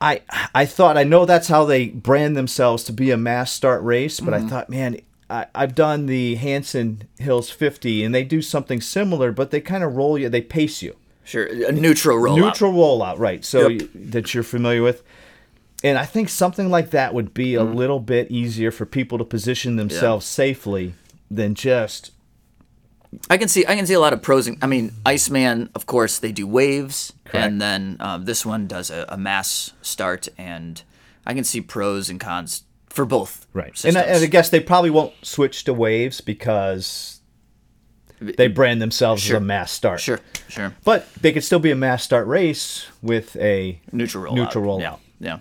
I 0.00 0.20
I 0.54 0.64
thought 0.64 0.96
I 0.96 1.02
know 1.02 1.24
that's 1.24 1.48
how 1.48 1.64
they 1.64 1.88
brand 1.88 2.36
themselves 2.36 2.84
to 2.84 2.92
be 2.92 3.10
a 3.10 3.16
mass 3.16 3.50
start 3.50 3.82
race, 3.82 4.20
but 4.20 4.32
Mm-hmm. 4.32 4.46
I 4.46 4.48
thought, 4.48 4.70
man, 4.70 5.00
I, 5.28 5.46
I've 5.56 5.74
done 5.74 6.06
the 6.06 6.36
Hanson 6.36 7.02
Hills 7.18 7.50
50, 7.50 8.04
and 8.04 8.14
they 8.14 8.22
do 8.22 8.40
something 8.40 8.80
similar, 8.80 9.32
but 9.32 9.50
they 9.50 9.60
kind 9.60 9.82
of 9.82 9.96
roll 9.96 10.16
you, 10.16 10.28
they 10.28 10.40
pace 10.40 10.82
you. 10.82 10.94
sure 11.24 11.46
a 11.46 11.72
neutral 11.72 12.16
rollout. 12.16 12.36
Neutral 12.36 12.72
rollout, 12.72 13.18
right? 13.18 13.44
So 13.44 13.66
Yep. 13.66 13.80
you- 13.80 13.90
that 14.12 14.34
you're 14.34 14.44
familiar 14.44 14.82
with. 14.84 15.02
And 15.84 15.96
I 15.98 16.04
think 16.04 16.28
something 16.28 16.70
like 16.70 16.90
that 16.90 17.14
would 17.14 17.32
be 17.34 17.52
Mm-hmm. 17.52 17.72
a 17.72 17.74
little 17.74 18.00
bit 18.00 18.30
easier 18.30 18.70
for 18.70 18.84
people 18.86 19.18
to 19.18 19.24
position 19.24 19.76
themselves 19.76 20.26
safely 20.26 20.94
than 21.30 21.54
just 21.54 22.12
I 23.30 23.38
can 23.38 23.48
see 23.48 23.64
I 23.66 23.74
can 23.74 23.86
see 23.86 23.94
a 23.94 24.00
lot 24.00 24.12
of 24.12 24.20
pros. 24.22 24.46
And, 24.46 24.58
I 24.62 24.66
mean, 24.66 24.92
Iceman, 25.06 25.70
of 25.74 25.86
course, 25.86 26.18
they 26.18 26.30
do 26.32 26.46
waves, 26.46 27.12
Correct. 27.24 27.46
and 27.46 27.60
then 27.60 27.96
um, 28.00 28.24
this 28.26 28.44
one 28.44 28.66
does 28.66 28.90
a, 28.90 29.06
a 29.08 29.16
mass 29.16 29.72
start, 29.80 30.28
and 30.36 30.82
I 31.24 31.32
can 31.32 31.44
see 31.44 31.60
pros 31.62 32.10
and 32.10 32.20
cons 32.20 32.64
for 32.90 33.06
both. 33.06 33.46
right. 33.54 33.72
Systems. 33.76 33.96
And 33.96 34.04
I, 34.04 34.14
and 34.14 34.22
I 34.22 34.26
guess 34.26 34.50
they 34.50 34.60
probably 34.60 34.90
won't 34.90 35.14
switch 35.22 35.64
to 35.64 35.72
waves 35.72 36.20
because 36.20 37.20
they 38.20 38.48
brand 38.48 38.82
themselves 38.82 39.22
Sure. 39.22 39.36
as 39.36 39.42
a 39.42 39.44
mass 39.44 39.70
start. 39.72 40.00
sure, 40.00 40.20
sure. 40.48 40.74
But 40.84 41.06
they 41.14 41.32
could 41.32 41.44
still 41.44 41.60
be 41.60 41.70
a 41.70 41.76
mass 41.76 42.02
start 42.02 42.26
race 42.26 42.88
with 43.00 43.36
a 43.36 43.80
Neutral 43.92 44.24
rollout. 44.24 44.34
Neutral 44.34 44.64
rollout. 44.64 44.80
Yeah, 44.80 44.96
yeah. 45.20 45.38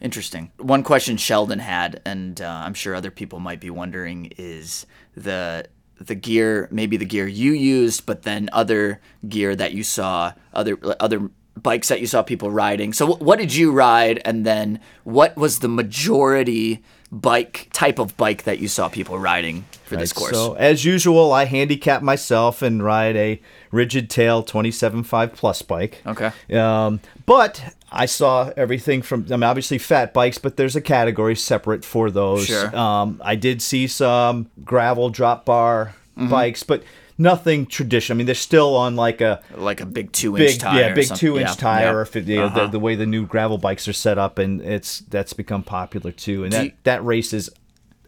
Interesting. 0.00 0.50
One 0.58 0.82
question 0.82 1.16
Sheldon 1.16 1.58
had, 1.58 2.00
and 2.06 2.40
uh, 2.40 2.62
I'm 2.64 2.74
sure 2.74 2.94
other 2.94 3.10
people 3.10 3.38
might 3.38 3.60
be 3.60 3.70
wondering, 3.70 4.32
is 4.38 4.86
the 5.14 5.66
the 6.00 6.14
gear, 6.14 6.66
maybe 6.70 6.96
the 6.96 7.04
gear 7.04 7.26
you 7.26 7.52
used, 7.52 8.06
but 8.06 8.22
then 8.22 8.48
other 8.52 9.02
gear 9.28 9.54
that 9.54 9.72
you 9.72 9.82
saw, 9.82 10.32
other 10.54 10.78
other 10.98 11.30
bikes 11.62 11.88
that 11.88 12.00
you 12.00 12.06
saw 12.06 12.22
people 12.22 12.50
riding. 12.50 12.92
So, 12.94 13.14
what 13.14 13.38
did 13.38 13.54
you 13.54 13.72
ride, 13.72 14.22
and 14.24 14.46
then 14.46 14.80
what 15.04 15.36
was 15.36 15.58
the 15.58 15.68
majority 15.68 16.82
bike 17.12 17.68
type 17.72 17.98
of 17.98 18.16
bike 18.16 18.44
that 18.44 18.58
you 18.60 18.68
saw 18.68 18.88
people 18.88 19.18
riding 19.18 19.64
for 19.84 19.96
this 19.96 20.12
course? 20.12 20.32
So 20.32 20.54
as 20.54 20.84
usual, 20.84 21.32
I 21.32 21.44
handicap 21.44 22.02
myself 22.02 22.62
and 22.62 22.82
ride 22.82 23.16
a 23.16 23.40
rigid 23.72 24.08
tail 24.10 24.42
27.5 24.44 25.32
plus 25.32 25.62
bike. 25.62 26.02
Okay. 26.06 26.30
Um, 26.56 27.00
but 27.26 27.74
I 27.92 28.06
saw 28.06 28.52
everything 28.56 29.02
from 29.02 29.26
I 29.28 29.32
mean, 29.32 29.42
obviously 29.42 29.78
fat 29.78 30.12
bikes, 30.14 30.38
but 30.38 30.56
there's 30.56 30.76
a 30.76 30.80
category 30.80 31.34
separate 31.36 31.84
for 31.84 32.10
those. 32.10 32.46
Sure. 32.46 32.74
Um, 32.76 33.20
I 33.24 33.34
did 33.34 33.60
see 33.62 33.86
some 33.86 34.50
gravel 34.64 35.10
drop 35.10 35.44
bar 35.44 35.94
Mm-hmm. 36.18 36.28
bikes, 36.28 36.62
but 36.64 36.82
nothing 37.20 37.66
traditional. 37.66 38.16
I 38.16 38.18
mean, 38.18 38.26
they're 38.26 38.34
still 38.34 38.74
on 38.76 38.96
like 38.96 39.20
a 39.20 39.42
like 39.54 39.80
a 39.80 39.86
big 39.86 40.10
two 40.10 40.36
inch 40.36 40.58
tire. 40.58 40.80
yeah, 40.88 40.94
big 40.94 41.14
two 41.14 41.38
inch 41.38 41.48
Yeah, 41.50 41.54
tire. 41.54 41.84
yeah. 41.84 41.92
Or 41.92 42.02
if 42.02 42.16
it, 42.16 42.24
you 42.26 42.36
know, 42.36 42.46
Uh-huh. 42.46 42.62
the, 42.64 42.68
the 42.72 42.78
way 42.80 42.94
the 42.96 43.06
new 43.06 43.26
gravel 43.26 43.58
bikes 43.58 43.86
are 43.86 43.92
set 43.92 44.18
up, 44.18 44.38
and 44.38 44.60
it's 44.60 45.00
that's 45.00 45.32
become 45.34 45.62
popular 45.62 46.10
too. 46.12 46.44
And 46.44 46.52
that 46.52 46.64
you- 46.64 46.72
that 46.84 47.04
race 47.04 47.32
is 47.32 47.50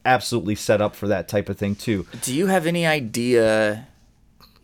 absolutely 0.05 0.55
set 0.57 0.81
up 0.81 0.97
for 0.97 1.07
that 1.09 1.29
type 1.29 1.49
of 1.49 1.57
thing 1.59 1.77
too. 1.77 2.07
Do 2.23 2.35
you 2.35 2.47
have 2.47 2.67
any 2.67 2.85
idea 2.87 3.87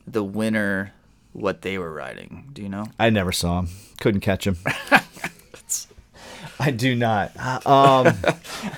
the 0.06 0.24
winner 0.24 0.92
what 1.32 1.62
they 1.62 1.78
were 1.78 1.92
riding? 1.92 2.48
Do 2.52 2.62
you 2.62 2.68
know? 2.68 2.86
I 2.98 3.10
never 3.10 3.30
saw 3.30 3.60
him. 3.60 3.68
Couldn't 4.00 4.22
catch 4.22 4.46
him. 4.46 4.56
I 6.60 6.72
do 6.72 6.96
not. 6.96 7.36
Um, 7.66 8.14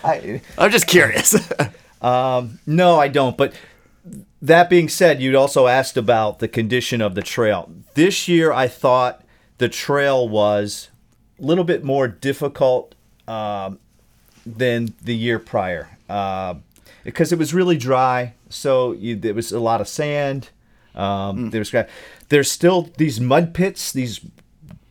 I, 0.04 0.42
I'm 0.58 0.70
just 0.70 0.86
curious. 0.86 1.34
no, 2.02 2.98
I 3.00 3.08
don't. 3.08 3.36
But 3.38 3.54
that 4.40 4.70
being 4.70 4.88
said, 4.88 5.20
you'd 5.20 5.34
also 5.34 5.66
asked 5.66 5.96
about 5.96 6.38
the 6.38 6.48
condition 6.48 7.00
of 7.00 7.14
the 7.14 7.22
trail. 7.22 7.70
This 7.94 8.28
year, 8.28 8.52
I 8.52 8.68
thought 8.68 9.22
the 9.58 9.68
trail 9.68 10.28
was 10.28 10.88
a 11.38 11.44
little 11.44 11.64
bit 11.64 11.84
more 11.84 12.08
difficult 12.08 12.94
um, 13.28 13.78
than 14.46 14.94
the 15.02 15.14
year 15.14 15.38
prior 15.38 15.90
uh, 16.08 16.54
because 17.04 17.32
it 17.32 17.38
was 17.38 17.52
really 17.54 17.76
dry. 17.76 18.34
So 18.48 18.92
you, 18.92 19.16
there 19.16 19.34
was 19.34 19.52
a 19.52 19.60
lot 19.60 19.80
of 19.80 19.88
sand. 19.88 20.50
Um, 20.94 21.50
There 21.50 21.60
was 21.60 21.72
there's 22.30 22.50
still 22.50 22.90
these 22.96 23.20
mud 23.20 23.54
pits, 23.54 23.92
these 23.92 24.20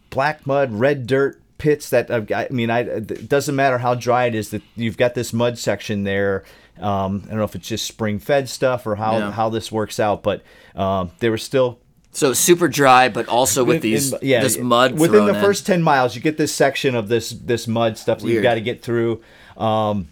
black 0.09 0.45
mud, 0.47 0.71
red 0.71 1.07
dirt 1.07 1.41
pits 1.57 1.89
that 1.89 2.07
got. 2.27 2.47
I 2.51 2.53
mean, 2.53 2.69
I 2.69 2.81
it 2.81 3.27
doesn't 3.27 3.55
matter 3.55 3.79
how 3.79 3.95
dry 3.95 4.25
it 4.25 4.35
is 4.35 4.49
that 4.51 4.61
you've 4.75 4.97
got 4.97 5.13
this 5.13 5.33
mud 5.33 5.57
section 5.57 6.03
there. 6.03 6.43
Um, 6.79 7.21
I 7.25 7.29
don't 7.29 7.37
know 7.37 7.43
if 7.43 7.55
it's 7.55 7.67
just 7.67 7.85
spring 7.85 8.19
fed 8.19 8.47
stuff 8.49 8.87
or 8.87 8.95
how, 8.95 9.17
Yeah. 9.17 9.31
how 9.31 9.49
this 9.49 9.71
works 9.71 9.99
out, 9.99 10.23
but 10.23 10.41
um, 10.75 11.11
there 11.19 11.31
was 11.31 11.43
still 11.43 11.79
so 12.11 12.33
super 12.33 12.67
dry, 12.67 13.09
but 13.09 13.27
also 13.27 13.63
with 13.63 13.81
these 13.81 14.13
in- 14.13 14.19
yeah, 14.21 14.41
this 14.41 14.57
mud 14.57 14.97
within 14.99 15.25
the 15.25 15.35
in. 15.35 15.41
first 15.41 15.65
10 15.67 15.83
miles 15.83 16.15
you 16.15 16.21
get 16.21 16.37
this 16.37 16.53
section 16.53 16.95
of 16.95 17.07
this 17.07 17.29
this 17.31 17.67
mud 17.67 17.97
stuff 17.97 18.19
that 18.19 18.27
you've 18.27 18.41
got 18.43 18.55
to 18.55 18.61
get 18.61 18.81
through 18.81 19.21
um, 19.57 20.07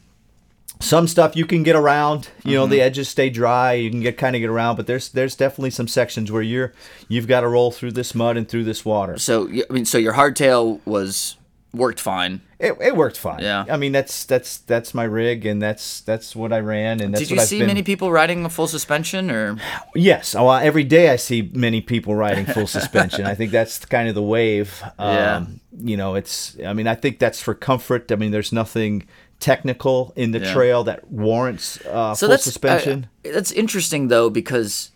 some 0.79 1.07
stuff 1.07 1.36
you 1.36 1.45
can 1.45 1.63
get 1.63 1.75
around 1.75 2.29
you 2.45 2.53
know 2.53 2.63
Mm-hmm. 2.65 2.71
the 2.74 2.81
edges 2.81 3.09
stay 3.09 3.31
dry 3.31 3.74
you 3.74 3.89
can 3.89 4.01
get 4.01 4.15
kind 4.15 4.36
of 4.36 4.41
get 4.41 4.50
around 4.50 4.75
but 4.75 4.86
there's 4.86 5.09
there's 5.09 5.36
definitely 5.36 5.71
some 5.71 5.88
sections 5.88 6.31
where 6.31 6.43
you're 6.43 6.71
you've 7.07 7.27
got 7.27 7.41
to 7.41 7.47
roll 7.47 7.71
through 7.71 7.93
this 7.93 8.13
mud 8.13 8.38
and 8.38 8.47
through 8.47 8.63
this 8.65 8.86
water 8.86 9.17
So 9.17 9.47
I 9.50 9.63
mean, 9.74 9.86
so 9.86 9.97
your 9.97 10.13
hardtail 10.13 10.79
was 10.86 11.36
worked 11.77 12.00
fine. 12.00 12.41
it, 12.60 12.74
it 12.81 12.96
worked 12.96 13.17
fine 13.17 13.39
Yeah. 13.41 13.65
i 13.69 13.77
mean 13.77 13.91
that's 13.91 14.25
that's 14.25 14.57
that's 14.57 14.93
my 14.93 15.03
rig 15.03 15.46
and 15.46 15.62
that's 15.62 16.01
that's 16.01 16.36
what 16.36 16.51
i 16.51 16.60
ran 16.60 17.00
and 17.01 17.13
that's 17.13 17.27
Did 17.27 17.31
you 17.36 17.39
see 17.41 17.60
been- 17.60 17.67
many 17.67 17.84
people 17.84 18.12
riding 18.12 18.43
a 18.46 18.50
full 18.50 18.67
suspension 18.67 19.29
or? 19.31 19.57
Yes. 19.96 20.36
Oh, 20.36 20.46
well, 20.46 20.57
every 20.57 20.84
day 20.84 21.10
I 21.10 21.15
see 21.17 21.50
many 21.53 21.81
people 21.81 22.15
riding 22.15 22.46
full 22.46 22.67
suspension. 22.67 23.25
I 23.25 23.36
think 23.36 23.51
that's 23.51 23.84
kind 23.86 24.07
of 24.10 24.15
the 24.15 24.24
wave. 24.24 24.81
Um, 25.00 25.15
Yeah. 25.15 25.46
You 25.79 25.98
know, 25.98 26.15
it's. 26.15 26.57
I 26.65 26.74
mean, 26.74 26.88
I 26.88 26.96
think 26.96 27.19
that's 27.19 27.39
for 27.39 27.53
comfort. 27.53 28.12
I 28.12 28.15
mean, 28.15 28.31
there's 28.31 28.51
nothing 28.51 29.05
technical 29.39 30.12
in 30.15 30.31
the 30.31 30.39
Yeah. 30.39 30.53
trail 30.53 30.84
that 30.86 31.00
warrants 31.12 31.79
uh, 31.86 32.15
So 32.15 32.25
full 32.25 32.29
that's 32.31 32.43
suspension. 32.43 33.07
uh, 33.24 33.29
that's 33.34 33.51
interesting 33.51 34.07
though 34.07 34.29
because 34.31 34.89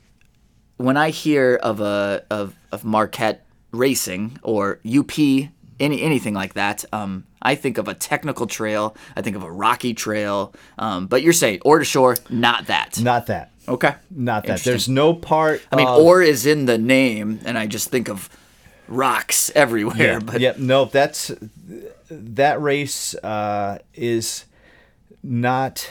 when 0.77 0.97
I 0.97 1.11
hear 1.11 1.59
of 1.61 1.79
a 1.81 2.23
of 2.31 2.55
of 2.71 2.83
Marquette 2.83 3.45
racing 3.71 4.39
or 4.41 4.79
UP 4.85 5.11
any 5.81 6.01
anything 6.01 6.33
like 6.33 6.53
that, 6.53 6.85
um, 6.93 7.25
I 7.41 7.55
think 7.55 7.77
of 7.77 7.87
a 7.87 7.93
technical 7.93 8.47
trail. 8.47 8.95
I 9.15 9.21
think 9.21 9.35
of 9.35 9.43
a 9.43 9.51
rocky 9.51 9.93
trail. 9.93 10.53
Um, 10.77 11.07
but 11.07 11.21
you're 11.23 11.33
saying 11.33 11.59
Ore 11.65 11.79
to 11.79 11.85
Shore, 11.85 12.17
not 12.29 12.67
that. 12.67 12.99
Not 13.01 13.27
that. 13.27 13.51
Okay. 13.67 13.95
Not 14.09 14.45
that. 14.45 14.61
There's 14.61 14.89
no 14.89 15.13
part. 15.13 15.61
I 15.71 15.75
mean, 15.75 15.87
of, 15.87 15.99
ore 15.99 16.21
is 16.21 16.45
in 16.45 16.65
the 16.65 16.77
name, 16.77 17.39
and 17.45 17.57
I 17.57 17.67
just 17.67 17.89
think 17.89 18.09
of 18.09 18.29
rocks 18.87 19.51
everywhere. 19.55 20.13
Yeah, 20.13 20.19
but 20.19 20.39
yeah, 20.39 20.53
no, 20.57 20.85
that's 20.85 21.31
that 22.09 22.61
race 22.61 23.15
uh, 23.15 23.79
is 23.93 24.45
not 25.23 25.89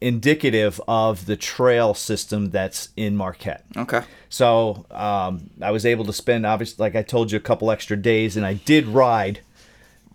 indicative 0.00 0.80
of 0.88 1.26
the 1.26 1.36
trail 1.36 1.94
system 1.94 2.50
that's 2.50 2.88
in 2.96 3.16
Marquette. 3.16 3.64
okay. 3.76 4.02
So 4.28 4.86
um, 4.92 5.50
I 5.60 5.70
was 5.72 5.84
able 5.84 6.04
to 6.04 6.12
spend, 6.12 6.46
obviously, 6.46 6.82
like 6.82 6.94
I 6.94 7.02
told 7.02 7.32
you, 7.32 7.36
a 7.36 7.40
couple 7.40 7.70
extra 7.70 7.96
days, 7.96 8.36
and 8.36 8.46
I 8.46 8.54
did 8.54 8.86
ride 8.86 9.40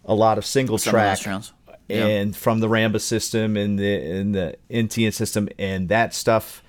a 0.06 0.16
lot 0.16 0.38
of 0.38 0.46
single 0.46 0.78
Some 0.78 0.92
of 0.92 0.94
track 0.94 1.20
trails. 1.20 1.52
Yeah. 1.88 2.06
and 2.08 2.36
from 2.36 2.62
the 2.62 2.68
RAMBA 2.68 3.00
system 3.02 3.56
and 3.58 3.78
the 3.78 3.94
and 3.96 4.34
the 4.34 4.56
NTN 4.72 5.14
system, 5.14 5.50
and 5.60 5.90
that 5.90 6.14
stuff 6.14 6.64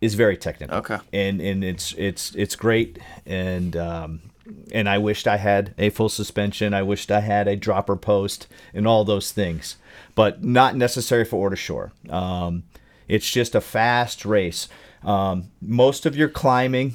is 0.00 0.14
very 0.14 0.36
technical. 0.36 0.76
Okay. 0.78 0.98
and 1.12 1.40
and 1.40 1.64
it's 1.64 1.94
it's 1.96 2.34
it's 2.34 2.54
great, 2.56 2.98
and 3.26 3.76
um, 3.76 4.20
and 4.70 4.88
I 4.88 4.98
wished 4.98 5.26
I 5.26 5.38
had 5.38 5.74
a 5.78 5.90
full 5.90 6.08
suspension. 6.08 6.74
I 6.74 6.82
wished 6.82 7.10
I 7.10 7.20
had 7.20 7.48
a 7.48 7.56
dropper 7.56 7.96
post 7.96 8.46
and 8.74 8.86
all 8.86 9.04
those 9.04 9.32
things, 9.32 9.76
but 10.14 10.44
not 10.44 10.76
necessary 10.76 11.24
for 11.24 11.36
Ore 11.36 11.50
to 11.50 11.56
Shore. 11.56 11.92
Um, 12.08 12.64
it's 13.08 13.30
just 13.30 13.54
a 13.54 13.60
fast 13.60 14.24
race. 14.24 14.68
Um, 15.02 15.50
most 15.60 16.06
of 16.06 16.16
your 16.16 16.28
climbing 16.28 16.94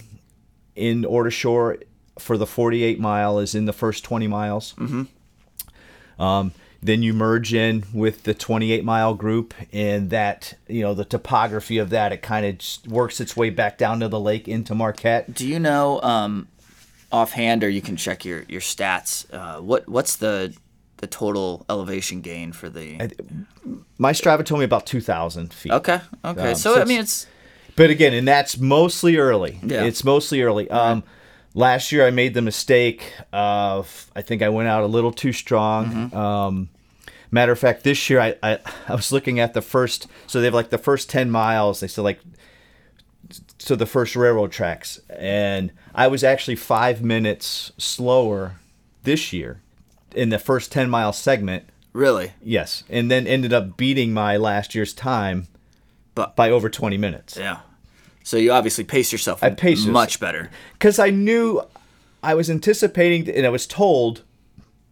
in 0.76 1.06
Ore 1.06 1.24
to 1.24 1.32
Shore 1.32 1.78
for 2.18 2.38
the 2.38 2.48
48 2.48 3.00
mile 3.00 3.40
is 3.40 3.56
in 3.56 3.66
the 3.66 3.74
first 3.74 4.04
20 4.04 4.28
miles. 4.28 4.74
Mm-hmm. 4.74 6.22
Um, 6.22 6.52
then 6.82 7.04
you 7.04 7.14
merge 7.14 7.54
in 7.54 7.84
with 7.94 8.24
the 8.24 8.34
28 8.34 8.84
mile 8.84 9.14
group, 9.14 9.54
and 9.74 10.10
that 10.12 10.54
you 10.68 10.82
know 10.82 10.94
the 10.94 11.06
topography 11.06 11.78
of 11.78 11.90
that 11.90 12.14
it 12.14 12.22
kind 12.22 12.46
of 12.46 12.92
works 12.92 13.20
its 13.20 13.36
way 13.36 13.50
back 13.50 13.78
down 13.78 14.00
to 14.00 14.08
the 14.08 14.20
lake 14.20 14.48
into 14.48 14.74
Marquette. 14.74 15.34
Do 15.34 15.46
you 15.46 15.60
know 15.60 16.02
um, 16.02 16.48
offhand, 17.12 17.64
or 17.64 17.70
you 17.70 17.82
can 17.82 17.98
check 17.98 18.24
your 18.24 18.44
your 18.48 18.62
stats? 18.62 19.26
Uh, 19.34 19.62
what 19.62 19.90
what's 19.90 20.16
the 20.16 20.56
the 21.00 21.08
total 21.08 21.66
elevation 21.70 22.22
gain 22.22 22.52
for 22.54 22.70
the? 22.70 23.12
My 23.98 24.12
Strava 24.14 24.46
told 24.46 24.60
me 24.60 24.66
about 24.66 24.86
2,000 24.86 25.54
feet. 25.54 25.72
Okay, 25.72 26.00
okay. 26.24 26.50
Um, 26.50 26.56
so, 26.56 26.76
so 26.76 26.82
I 26.82 26.86
mean, 26.86 27.00
it's- 27.00 27.26
it's 27.68 27.76
But 27.76 27.90
again, 27.90 28.14
and 28.14 28.28
that's 28.28 28.58
mostly 28.58 29.18
early. 29.18 29.60
Yeah. 29.64 29.84
It's 29.84 30.04
mostly 30.04 30.42
early. 30.42 30.70
Um, 30.70 31.04
last 31.54 31.92
year 31.92 32.06
I 32.06 32.12
made 32.12 32.34
the 32.34 32.42
mistake 32.42 33.14
of 33.34 34.12
I 34.16 34.22
think 34.22 34.42
I 34.42 34.50
went 34.50 34.68
out 34.68 34.84
a 34.84 34.88
little 34.88 35.12
too 35.12 35.34
strong. 35.34 35.86
Mm-hmm. 35.88 36.18
Um, 36.18 36.70
matter 37.32 37.52
of 37.52 37.60
fact, 37.60 37.84
this 37.84 38.10
year 38.10 38.20
I, 38.20 38.36
I 38.44 38.60
I 38.88 38.96
was 38.96 39.12
looking 39.12 39.40
at 39.40 39.54
the 39.54 39.62
first. 39.62 40.08
So 40.28 40.40
they 40.40 40.46
have 40.46 40.54
like 40.54 40.70
the 40.70 40.78
first 40.78 41.10
ten 41.10 41.30
miles. 41.32 41.80
They 41.80 41.88
said 41.88 42.02
like 42.04 42.20
so 43.60 43.76
the 43.76 43.86
first 43.86 44.16
railroad 44.16 44.52
tracks, 44.52 45.00
and 45.10 45.72
I 45.94 46.08
was 46.08 46.24
actually 46.24 46.56
five 46.56 47.02
minutes 47.02 47.72
slower 47.78 48.56
this 49.04 49.32
year 49.34 49.62
in 50.16 50.30
the 50.30 50.40
first 50.40 50.72
ten 50.72 50.90
mile 50.90 51.14
segment. 51.14 51.66
really, 51.94 52.32
Yes, 52.42 52.84
and 52.90 53.10
then 53.12 53.26
ended 53.28 53.54
up 53.54 53.78
beating 53.78 54.14
my 54.14 54.38
last 54.38 54.76
year's 54.76 54.94
time 54.94 55.48
but 56.16 56.36
by 56.36 56.50
over 56.52 56.70
twenty 56.70 56.98
minutes. 56.98 57.38
yeah. 57.38 57.60
So 58.24 58.38
you 58.38 58.52
obviously 58.52 58.84
pace 58.84 59.12
yourself. 59.12 59.44
I 59.44 59.50
paced 59.50 59.88
much 59.88 60.20
better. 60.20 60.50
because 60.74 61.00
I 61.00 61.10
knew 61.10 61.62
I 62.22 62.36
was 62.36 62.50
anticipating, 62.50 63.28
and 63.34 63.46
I 63.46 63.50
was 63.50 63.66
told 63.66 64.24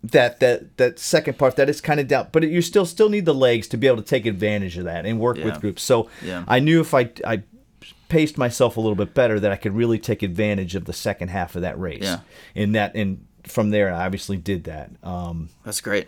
that 0.04 0.40
that 0.40 0.78
that 0.78 0.98
second 1.00 1.38
part 1.38 1.56
that 1.58 1.70
is 1.70 1.82
kind 1.82 2.00
of 2.00 2.08
down, 2.08 2.30
but 2.32 2.44
you 2.44 2.62
still 2.62 2.86
still 2.86 3.10
need 3.10 3.26
the 3.26 3.34
legs 3.36 3.68
to 3.68 3.78
be 3.78 3.86
able 3.88 3.98
to 3.98 4.04
take 4.04 4.26
advantage 4.26 4.78
of 4.78 4.86
that 4.86 5.06
and 5.06 5.20
work 5.20 5.38
Yeah. 5.38 5.46
with 5.46 5.60
groups. 5.62 5.84
So 5.84 6.10
Yeah. 6.24 6.46
I 6.48 6.60
knew 6.60 6.80
if 6.82 6.94
I 6.94 7.10
I 7.26 7.44
paced 8.10 8.38
myself 8.38 8.78
a 8.78 8.80
little 8.80 8.96
bit 8.96 9.14
better 9.14 9.38
that 9.40 9.52
I 9.52 9.58
could 9.58 9.74
really 9.74 10.00
take 10.00 10.24
advantage 10.24 10.76
of 10.76 10.86
the 10.86 10.94
second 10.94 11.28
half 11.28 11.56
of 11.58 11.62
that 11.62 11.78
race. 11.80 12.04
Yeah. 12.04 12.20
And 12.56 12.74
that 12.74 12.96
and 12.96 13.26
from 13.50 13.70
there 13.70 13.94
I 13.94 14.06
obviously 14.06 14.38
did 14.38 14.66
that. 14.66 14.92
Um, 15.04 15.50
That's 15.64 15.82
great. 15.82 16.08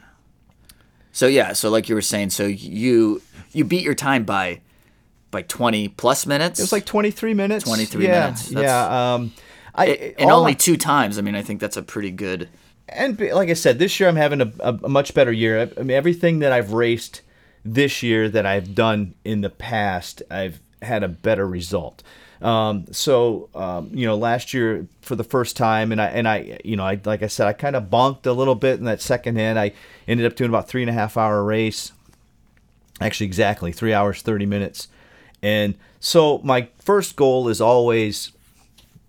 So 1.12 1.28
yeah, 1.28 1.54
so 1.54 1.70
like 1.70 1.90
you 1.90 1.96
were 1.96 2.02
saying, 2.02 2.30
so 2.30 2.46
you 2.46 3.22
you 3.52 3.66
beat 3.66 3.84
your 3.84 3.96
time 3.96 4.24
by 4.24 4.62
by 5.32 5.42
20 5.44 5.90
plus 5.90 6.26
minutes. 6.26 6.60
it 6.60 6.64
was 6.64 6.72
like 6.72 6.86
23 6.86 7.34
minutes. 7.34 7.66
23 7.66 8.06
yeah, 8.06 8.20
minutes. 8.22 8.50
That's- 8.50 8.64
Yeah. 8.64 9.14
Um, 9.16 9.32
I 9.76 10.14
and 10.18 10.32
only 10.32 10.52
I- 10.52 10.56
two 10.56 10.78
times. 10.78 11.18
I 11.18 11.22
mean, 11.22 11.36
I 11.36 11.42
think 11.42 11.60
that's 11.62 11.78
a 11.78 11.84
pretty 11.84 12.12
good. 12.12 12.50
and 12.88 13.20
like 13.20 13.50
I 13.50 13.54
said, 13.54 13.78
this 13.80 14.00
year 14.00 14.10
I'm 14.10 14.16
having 14.16 14.42
a, 14.42 14.52
a, 14.60 14.80
a 14.84 14.90
much 14.90 15.14
better 15.14 15.32
year. 15.32 15.60
I, 15.62 15.80
I 15.80 15.84
mean, 15.84 15.92
everything 15.96 16.40
that 16.40 16.52
I've 16.52 16.74
raced 16.74 17.22
this 17.64 18.02
year 18.02 18.30
that 18.30 18.46
I've 18.46 18.74
done 18.74 19.14
in 19.24 19.42
the 19.42 19.50
past, 19.50 20.24
I've 20.32 20.60
had 20.82 21.04
a 21.04 21.08
better 21.08 21.48
result. 21.48 22.02
Um, 22.42 22.86
so 22.92 23.50
um, 23.54 23.90
you 23.94 24.06
know, 24.06 24.16
last 24.16 24.54
year 24.54 24.88
for 25.02 25.16
the 25.16 25.24
first 25.24 25.58
time, 25.58 25.92
and 25.92 26.02
I 26.02 26.08
and 26.08 26.28
I, 26.28 26.60
you 26.64 26.76
know, 26.78 26.86
I 26.86 27.00
like 27.04 27.22
I 27.22 27.28
said, 27.28 27.48
I 27.48 27.54
kind 27.54 27.76
of 27.76 27.86
bonked 27.86 28.26
a 28.26 28.32
little 28.32 28.56
bit 28.56 28.80
in 28.80 28.86
that 28.86 29.02
second 29.02 29.38
end. 29.38 29.60
I 29.60 29.74
ended 30.08 30.26
up 30.26 30.36
doing 30.36 30.50
about 30.50 30.68
three 30.68 30.82
and 30.82 30.90
a 30.90 30.94
half 30.94 31.18
hour 31.18 31.44
race. 31.44 31.92
Actually, 33.02 33.28
exactly 33.28 33.72
three 33.72 33.94
hours 33.94 34.22
thirty 34.22 34.46
minutes. 34.46 34.88
And 35.42 35.76
so 36.00 36.40
my 36.40 36.70
first 36.80 37.16
goal 37.16 37.50
is 37.50 37.62
always 37.62 38.32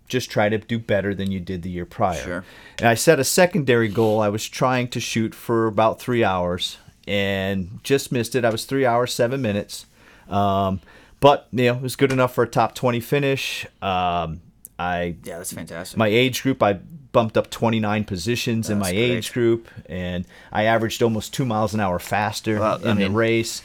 just 0.08 0.30
try 0.30 0.48
to 0.48 0.58
do 0.58 0.78
better 0.78 1.14
than 1.14 1.30
you 1.30 1.40
did 1.40 1.62
the 1.62 1.70
year 1.70 1.86
prior. 1.86 2.22
Sure. 2.22 2.44
And 2.78 2.88
I 2.88 2.94
set 2.94 3.20
a 3.20 3.24
secondary 3.24 3.88
goal. 3.88 4.20
I 4.20 4.28
was 4.28 4.48
trying 4.48 4.88
to 4.88 5.00
shoot 5.00 5.34
for 5.34 5.66
about 5.66 6.00
three 6.00 6.24
hours 6.24 6.78
and 7.06 7.80
just 7.84 8.12
missed 8.12 8.34
it. 8.34 8.44
I 8.44 8.50
was 8.50 8.64
three 8.64 8.84
hours, 8.84 9.14
seven 9.14 9.40
minutes. 9.40 9.86
Um, 10.28 10.80
but, 11.20 11.48
you 11.52 11.64
know, 11.66 11.76
it 11.76 11.82
was 11.82 11.96
good 11.96 12.12
enough 12.12 12.34
for 12.34 12.44
a 12.44 12.48
top 12.48 12.74
20 12.74 13.00
finish. 13.00 13.66
Um, 13.82 14.40
I 14.78 15.16
Yeah, 15.24 15.38
that's 15.38 15.52
fantastic. 15.52 15.98
my 15.98 16.08
age 16.08 16.42
group, 16.42 16.62
I 16.62 16.74
bumped 17.12 17.36
up 17.36 17.50
29 17.50 18.04
positions 18.04 18.70
in 18.70 18.78
my 18.78 18.90
great. 18.92 19.10
age 19.10 19.32
group, 19.32 19.68
and 19.86 20.24
I 20.52 20.64
averaged 20.64 21.02
almost 21.02 21.34
two 21.34 21.44
miles 21.44 21.74
an 21.74 21.80
hour 21.80 21.98
faster 21.98 22.60
Well, 22.60 22.80
I 22.84 22.90
in 22.92 22.98
mean, 22.98 23.12
the 23.12 23.18
race. 23.18 23.62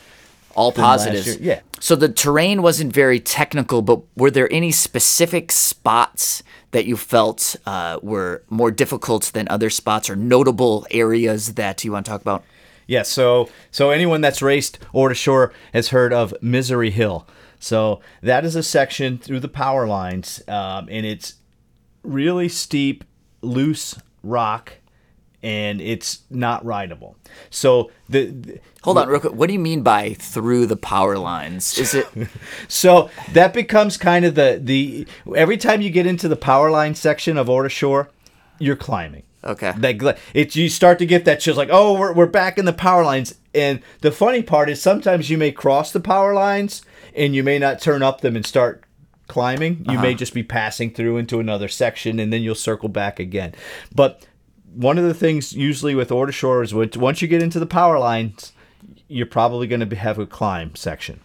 All 0.55 0.71
positives. 0.71 1.37
Yeah. 1.37 1.59
So 1.81 1.95
the 1.97 2.07
terrain 2.09 2.61
wasn't 2.61 2.93
very 2.93 3.19
technical, 3.19 3.81
but 3.81 4.01
were 4.15 4.31
there 4.31 4.51
any 4.51 4.71
specific 4.71 5.51
spots 5.51 6.43
that 6.71 6.85
you 6.85 6.95
felt 6.97 7.57
uh, 7.65 7.99
were 8.01 8.41
more 8.49 8.71
difficult 8.71 9.31
than 9.33 9.47
other 9.49 9.69
spots, 9.69 10.09
or 10.09 10.15
notable 10.15 10.87
areas 10.91 11.55
that 11.55 11.83
you 11.83 11.91
want 11.91 12.05
to 12.05 12.11
talk 12.11 12.21
about? 12.21 12.43
Yeah, 12.87 13.03
so 13.03 13.49
so 13.69 13.91
anyone 13.91 14.21
that's 14.21 14.41
raced 14.41 14.79
Ore 14.93 15.09
to 15.09 15.15
Shore 15.15 15.51
has 15.73 15.89
heard 15.89 16.13
of 16.13 16.33
Misery 16.41 16.89
Hill. 16.91 17.27
So 17.59 18.01
that 18.21 18.45
is 18.45 18.55
a 18.55 18.63
section 18.63 19.17
through 19.17 19.39
the 19.39 19.47
power 19.47 19.87
lines, 19.87 20.41
um, 20.47 20.87
and 20.89 21.05
it's 21.05 21.35
really 22.03 22.49
steep, 22.49 23.03
loose 23.41 23.97
rock, 24.23 24.73
and 25.41 25.79
it's 25.79 26.21
not 26.29 26.65
rideable. 26.65 27.15
So 27.49 27.91
the, 28.09 28.25
the 28.25 28.59
Hold 28.83 28.97
on, 28.99 29.07
real 29.07 29.19
quick. 29.19 29.33
What 29.33 29.47
do 29.47 29.53
you 29.53 29.59
mean 29.59 29.81
by 29.81 30.13
through 30.13 30.67
the 30.67 30.75
power 30.75 31.17
lines? 31.17 31.77
Is 31.77 31.93
it 31.93 32.07
so 32.67 33.09
that 33.33 33.53
becomes 33.53 33.97
kind 33.97 34.25
of 34.25 34.35
the 34.35 34.59
the 34.61 35.07
every 35.35 35.57
time 35.57 35.81
you 35.81 35.89
get 35.89 36.05
into 36.05 36.27
the 36.27 36.35
power 36.35 36.69
line 36.69 36.95
section 36.95 37.37
of 37.37 37.49
Ore 37.49 37.69
Shore, 37.69 38.09
you're 38.59 38.75
climbing. 38.75 39.23
okay? 39.43 39.73
Like 39.77 40.01
it 40.33 40.55
you 40.55 40.69
start 40.69 40.99
to 40.99 41.05
get 41.05 41.25
that 41.25 41.41
shit 41.41 41.55
like 41.55 41.69
oh 41.71 41.97
we're, 41.97 42.13
we're 42.13 42.25
back 42.25 42.57
in 42.57 42.65
the 42.65 42.73
power 42.73 43.03
lines 43.03 43.35
and 43.53 43.81
the 44.01 44.11
funny 44.11 44.41
part 44.41 44.69
is 44.69 44.81
sometimes 44.81 45.29
you 45.29 45.37
may 45.37 45.51
cross 45.51 45.91
the 45.91 45.99
power 45.99 46.33
lines 46.33 46.81
and 47.15 47.33
you 47.35 47.43
may 47.43 47.57
not 47.59 47.79
turn 47.81 48.03
up 48.03 48.21
them 48.21 48.35
and 48.35 48.45
start 48.45 48.83
climbing 49.27 49.83
you 49.89 49.97
may 49.99 50.13
just 50.13 50.33
be 50.35 50.43
passing 50.43 50.91
through 50.93 51.17
into 51.17 51.39
another 51.39 51.67
section 51.67 52.19
and 52.19 52.31
then 52.31 52.43
you'll 52.43 52.53
circle 52.53 52.89
back 52.89 53.19
again 53.19 53.53
but 53.93 54.23
one 54.75 54.97
of 54.99 55.03
the 55.03 55.13
things 55.15 55.53
usually 55.53 55.95
with 55.95 56.11
Ore 56.11 56.27
to 56.27 56.31
Shore 56.31 56.61
is 56.61 56.73
once 56.73 57.21
you 57.23 57.27
get 57.27 57.41
into 57.41 57.59
the 57.59 57.65
power 57.65 57.97
lines 57.97 58.53
you're 59.07 59.25
probably 59.25 59.65
going 59.65 59.87
to 59.87 59.95
have 59.95 60.19
a 60.19 60.27
climb 60.27 60.75
section 60.75 61.19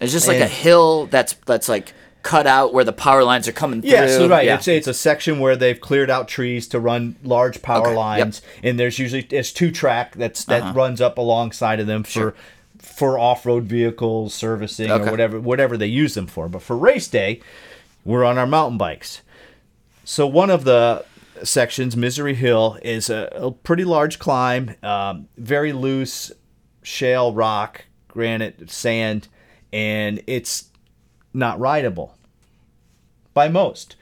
It's 0.00 0.12
just 0.12 0.26
like 0.26 0.40
a 0.40 0.48
hill 0.48 1.06
that's 1.06 1.34
that's 1.46 1.68
like 1.68 1.92
cut 2.24 2.46
out 2.46 2.72
where 2.74 2.84
the 2.84 2.92
power 2.92 3.22
lines 3.24 3.46
are 3.46 3.52
coming 3.52 3.82
Yeah, 3.84 4.06
through. 4.06 4.16
so 4.16 4.28
right. 4.28 4.46
Yeah. 4.46 4.54
It's 4.56 4.66
it's 4.68 4.86
a 4.88 4.94
section 4.94 5.38
where 5.40 5.54
they've 5.56 5.80
cleared 5.80 6.08
out 6.10 6.26
trees 6.28 6.66
to 6.68 6.78
run 6.80 7.16
large 7.24 7.62
power 7.62 7.80
Okay, 7.82 7.90
yep. 7.90 7.96
lines, 7.96 8.42
and 8.62 8.78
there's 8.80 8.98
usually 8.98 9.26
it's 9.30 9.52
two 9.52 9.70
track 9.72 10.14
that's 10.16 10.44
that 10.46 10.62
Uh-huh. 10.62 10.72
runs 10.72 11.00
up 11.00 11.18
alongside 11.18 11.78
of 11.80 11.86
them 11.88 12.04
for 12.04 12.34
for 13.02 13.18
off 13.18 13.44
road 13.44 13.64
vehicles 13.64 14.32
servicing 14.32 14.88
Okay. 14.88 15.08
or 15.08 15.10
whatever 15.10 15.40
whatever 15.40 15.76
they 15.76 15.88
use 15.88 16.14
them 16.14 16.28
for. 16.28 16.48
But 16.48 16.62
for 16.62 16.76
race 16.76 17.08
day, 17.08 17.40
we're 18.04 18.22
on 18.22 18.38
our 18.38 18.46
mountain 18.46 18.78
bikes. 18.78 19.22
So 20.04 20.24
one 20.24 20.50
of 20.50 20.62
the 20.62 21.04
sections, 21.42 21.96
Misery 21.96 22.34
Hill, 22.34 22.78
is 22.80 23.10
a, 23.10 23.28
a 23.32 23.50
pretty 23.50 23.84
large 23.84 24.20
climb, 24.20 24.76
um, 24.84 25.26
very 25.36 25.72
loose 25.72 26.30
shale 26.84 27.32
rock, 27.32 27.86
granite, 28.06 28.70
sand, 28.70 29.26
and 29.72 30.22
it's 30.28 30.70
not 31.34 31.58
rideable 31.58 32.16
by 33.34 33.48
most. 33.48 33.96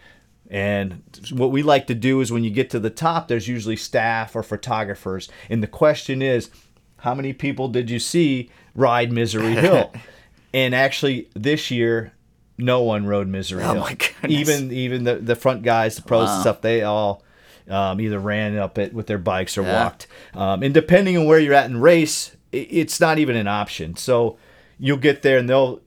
And 0.51 1.03
what 1.33 1.51
we 1.51 1.63
like 1.63 1.87
to 1.87 1.95
do 1.95 2.21
is 2.21 2.31
when 2.31 2.45
you 2.45 2.51
get 2.51 2.69
to 2.69 2.79
the 2.79 2.91
top, 2.91 3.29
there's 3.29 3.49
usually 3.49 3.77
staff 3.77 4.37
or 4.37 4.43
photographers. 4.43 5.31
And 5.49 5.63
the 5.63 5.67
question 5.69 6.21
is, 6.21 6.51
how 6.99 7.15
many 7.15 7.33
people 7.33 7.69
did 7.69 7.89
you 7.89 7.99
see 7.99 8.51
ride 8.75 9.13
Misery 9.13 9.55
Hill? 9.55 9.93
and 10.55 10.75
actually, 10.75 11.29
this 11.35 11.71
year, 11.71 12.13
no 12.59 12.83
one 12.83 13.07
rode 13.07 13.29
Misery 13.29 13.63
Oh 13.63 13.73
Hill. 13.75 13.81
my 13.83 13.95
goodness. 13.95 14.31
Even 14.31 14.73
even 14.73 15.05
the, 15.05 15.17
the 15.17 15.37
front 15.37 15.63
guys, 15.63 15.97
the 15.97 16.03
pros 16.03 16.29
and 16.31 16.41
stuff, 16.41 16.61
they 16.61 16.83
all 16.83 17.23
um, 17.69 18.01
either 18.01 18.19
ran 18.19 18.57
up 18.59 18.79
it 18.79 18.93
with 18.93 19.07
their 19.07 19.19
bikes 19.19 19.57
or 19.57 19.63
Yeah. 19.63 19.85
walked. 19.85 20.07
Um, 20.35 20.63
and 20.63 20.75
depending 20.75 21.17
on 21.17 21.27
where 21.27 21.39
you're 21.39 21.55
at 21.55 21.67
in 21.71 21.81
race, 21.81 22.37
it's 22.53 23.01
not 23.01 23.19
even 23.19 23.37
an 23.37 23.47
option. 23.47 23.97
So 23.97 24.37
you'll 24.79 24.97
get 24.99 25.23
there 25.23 25.39
and 25.39 25.49
they'll 25.49 25.81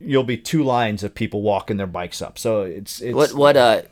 you'll 0.00 0.24
be 0.24 0.36
two 0.36 0.64
lines 0.64 1.04
of 1.04 1.14
people 1.14 1.42
walking 1.42 1.76
their 1.76 1.86
bikes 1.86 2.20
up. 2.20 2.36
So 2.38 2.62
it's 2.62 3.00
it's 3.00 3.14
What 3.14 3.32
what 3.34 3.56
uh? 3.56 3.82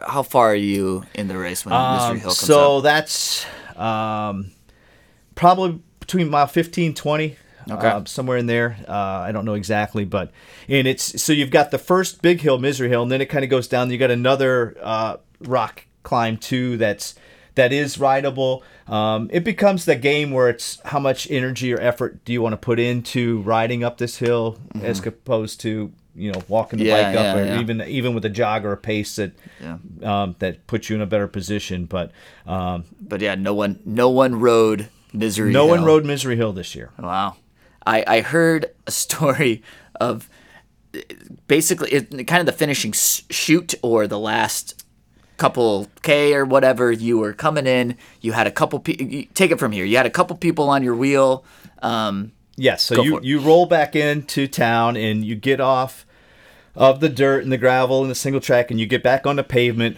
How 0.00 0.22
far 0.22 0.48
are 0.50 0.54
you 0.56 1.04
in 1.14 1.28
the 1.28 1.38
race 1.38 1.64
when 1.64 1.72
Misery 1.72 2.10
um, 2.10 2.16
Hill 2.18 2.22
comes 2.30 2.38
so 2.38 2.76
up? 2.78 2.82
that's 2.84 3.46
um, 3.76 4.50
probably 5.34 5.80
between 6.00 6.28
mile 6.28 6.46
15 6.46 6.92
20 6.94 7.36
Okay. 7.70 7.86
uh, 7.88 8.04
somewhere 8.04 8.36
in 8.36 8.46
there 8.46 8.76
uh, 8.88 8.92
i 8.92 9.32
don't 9.32 9.44
know 9.44 9.54
exactly 9.54 10.04
but 10.04 10.30
and 10.68 10.86
it's 10.86 11.20
so 11.22 11.32
you've 11.32 11.50
got 11.50 11.70
the 11.70 11.78
first 11.78 12.22
big 12.22 12.40
hill 12.40 12.58
misery 12.58 12.88
hill 12.88 13.02
and 13.02 13.10
then 13.12 13.20
it 13.20 13.26
kind 13.26 13.44
of 13.44 13.50
goes 13.50 13.68
down 13.68 13.90
you 13.90 13.98
got 13.98 14.10
another 14.10 14.76
uh, 14.82 15.16
rock 15.40 15.86
climb 16.02 16.36
too 16.36 16.76
that's 16.76 17.14
that 17.54 17.72
is 17.72 17.98
rideable 17.98 18.62
um, 18.88 19.30
it 19.32 19.44
becomes 19.44 19.84
the 19.86 19.96
game 19.96 20.30
where 20.32 20.48
it's 20.50 20.78
how 20.86 20.98
much 20.98 21.30
energy 21.30 21.72
or 21.72 21.80
effort 21.80 22.22
do 22.24 22.32
you 22.32 22.42
want 22.42 22.52
to 22.52 22.56
put 22.58 22.78
into 22.78 23.40
riding 23.42 23.82
up 23.84 23.96
this 23.98 24.18
hill 24.18 24.58
as 24.82 25.04
opposed 25.06 25.60
to 25.60 25.92
you 26.16 26.30
know 26.30 26.42
walking 26.48 26.78
the 26.78 26.84
Mm-hmm. 26.86 26.96
Yeah, 26.96 27.12
bike 27.12 27.16
up 27.18 27.36
yeah, 27.36 27.42
or 27.42 27.46
yeah. 27.46 27.60
even 27.60 27.80
even 27.82 28.14
with 28.14 28.24
a 28.24 28.28
jog 28.28 28.64
or 28.64 28.72
a 28.72 28.76
pace 28.76 29.16
that 29.16 29.32
um, 30.02 30.36
that 30.40 30.66
puts 30.66 30.90
you 30.90 30.96
in 30.96 31.02
a 31.02 31.06
better 31.06 31.26
position. 31.28 31.86
But 31.86 32.12
um, 32.46 32.84
But 33.00 33.20
yeah, 33.20 33.34
no 33.36 33.54
one 33.54 33.80
no 33.84 34.10
one 34.10 34.38
rode 34.38 34.88
Misery. 35.12 35.50
no 35.52 35.64
one 35.66 35.84
rode 35.84 36.04
Misery 36.04 36.36
Hill 36.36 36.52
this 36.52 36.74
year. 36.74 36.90
Wow. 36.98 37.36
I, 37.86 38.04
I 38.06 38.20
heard 38.20 38.70
a 38.86 38.90
story 38.90 39.62
of 40.00 40.28
basically 41.46 41.90
it, 41.90 42.26
kind 42.26 42.40
of 42.40 42.46
the 42.46 42.52
finishing 42.52 42.92
chute 42.92 43.74
or 43.82 44.06
the 44.06 44.18
last 44.18 44.84
couple 45.36 45.88
K 46.02 46.34
or 46.34 46.44
whatever. 46.44 46.92
You 46.92 47.18
were 47.18 47.32
coming 47.32 47.66
in, 47.66 47.96
you 48.20 48.32
had 48.32 48.46
a 48.46 48.52
couple 48.52 48.78
people, 48.80 49.24
take 49.34 49.50
it 49.50 49.58
from 49.58 49.72
here. 49.72 49.84
You 49.84 49.96
had 49.96 50.06
a 50.06 50.10
couple 50.10 50.36
people 50.36 50.68
on 50.68 50.82
your 50.82 50.94
wheel. 50.94 51.44
Um, 51.82 52.32
Yes, 52.56 52.82
so 52.82 53.02
you 53.02 53.20
you 53.22 53.40
roll 53.40 53.66
back 53.66 53.96
into 53.96 54.46
town 54.46 54.96
and 54.96 55.24
you 55.24 55.34
get 55.34 55.60
off 55.60 56.06
of 56.76 57.00
the 57.00 57.08
dirt 57.08 57.42
and 57.42 57.52
the 57.52 57.58
gravel 57.58 58.02
and 58.02 58.10
the 58.10 58.14
single 58.14 58.40
track 58.40 58.70
and 58.70 58.78
you 58.78 58.86
get 58.86 59.02
back 59.02 59.26
on 59.26 59.36
the 59.36 59.44
pavement 59.44 59.96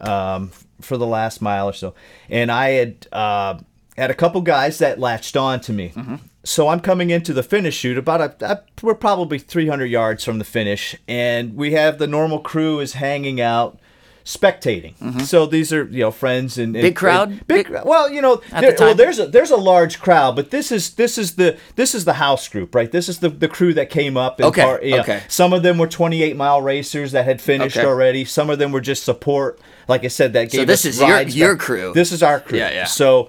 um, 0.00 0.50
for 0.80 0.96
the 0.96 1.06
last 1.06 1.40
mile 1.40 1.68
or 1.68 1.72
so. 1.72 1.94
And 2.28 2.50
I 2.50 2.70
had 2.70 3.06
uh, 3.10 3.58
had 3.96 4.10
a 4.10 4.14
couple 4.14 4.40
guys 4.42 4.78
that 4.78 4.98
latched 4.98 5.36
on 5.36 5.60
to 5.60 5.72
me. 5.72 5.92
Mm-hmm. 5.94 6.16
So 6.44 6.68
I'm 6.68 6.80
coming 6.80 7.10
into 7.10 7.32
the 7.32 7.42
finish 7.42 7.74
chute 7.76 7.98
about 7.98 8.20
a, 8.20 8.52
a 8.52 8.60
we're 8.82 8.94
probably 8.94 9.38
300 9.38 9.86
yards 9.86 10.24
from 10.24 10.38
the 10.38 10.44
finish 10.44 10.94
and 11.08 11.56
we 11.56 11.72
have 11.72 11.98
the 11.98 12.06
normal 12.06 12.38
crew 12.38 12.80
is 12.80 12.92
hanging 12.94 13.40
out 13.40 13.78
spectating. 14.24 14.94
So 15.22 15.44
these 15.46 15.70
are 15.72 15.84
you 15.84 16.00
know 16.00 16.10
friends 16.10 16.56
and, 16.56 16.74
and 16.74 16.76
Mm-hmm. 16.76 16.82
Big 16.88 16.96
crowd? 16.96 17.28
and 17.30 17.46
big, 17.46 17.70
Big- 17.70 17.84
well 17.84 18.10
you 18.10 18.22
know 18.22 18.40
there- 18.58 18.72
the 18.72 18.82
well 18.84 18.94
there's 18.94 19.18
a 19.18 19.26
there's 19.26 19.50
a 19.50 19.56
large 19.56 20.00
crowd 20.00 20.34
but 20.34 20.50
this 20.50 20.72
is 20.72 20.94
this 20.94 21.18
is 21.18 21.36
the 21.36 21.58
this 21.76 21.94
is 21.94 22.06
the 22.06 22.14
house 22.14 22.48
group 22.48 22.74
right 22.74 22.90
this 22.90 23.08
is 23.10 23.18
the 23.18 23.28
the 23.28 23.48
crew 23.48 23.74
that 23.74 23.90
came 23.90 24.16
up 24.16 24.38
and 24.38 24.46
Okay, 24.46 24.62
part- 24.62 24.82
yeah. 24.82 25.00
okay. 25.00 25.22
some 25.28 25.52
of 25.52 25.62
them 25.62 25.76
were 25.76 25.86
28 25.86 26.36
mile 26.36 26.62
racers 26.62 27.12
that 27.12 27.26
had 27.26 27.40
finished 27.40 27.76
Okay. 27.76 27.86
already 27.86 28.24
some 28.24 28.48
of 28.48 28.58
them 28.58 28.72
were 28.72 28.80
just 28.80 29.02
support 29.04 29.60
like 29.88 30.04
i 30.04 30.08
said 30.08 30.32
that 30.32 30.50
gave 30.50 30.60
so 30.62 30.64
this 30.64 30.86
us 30.86 30.94
is 30.94 31.00
your- 31.00 31.20
your 31.22 31.56
crew. 31.56 31.92
this 31.94 32.10
is 32.10 32.22
our 32.22 32.40
crew 32.40 32.58
Yeah, 32.58 32.70
yeah. 32.70 32.84
so 32.86 33.28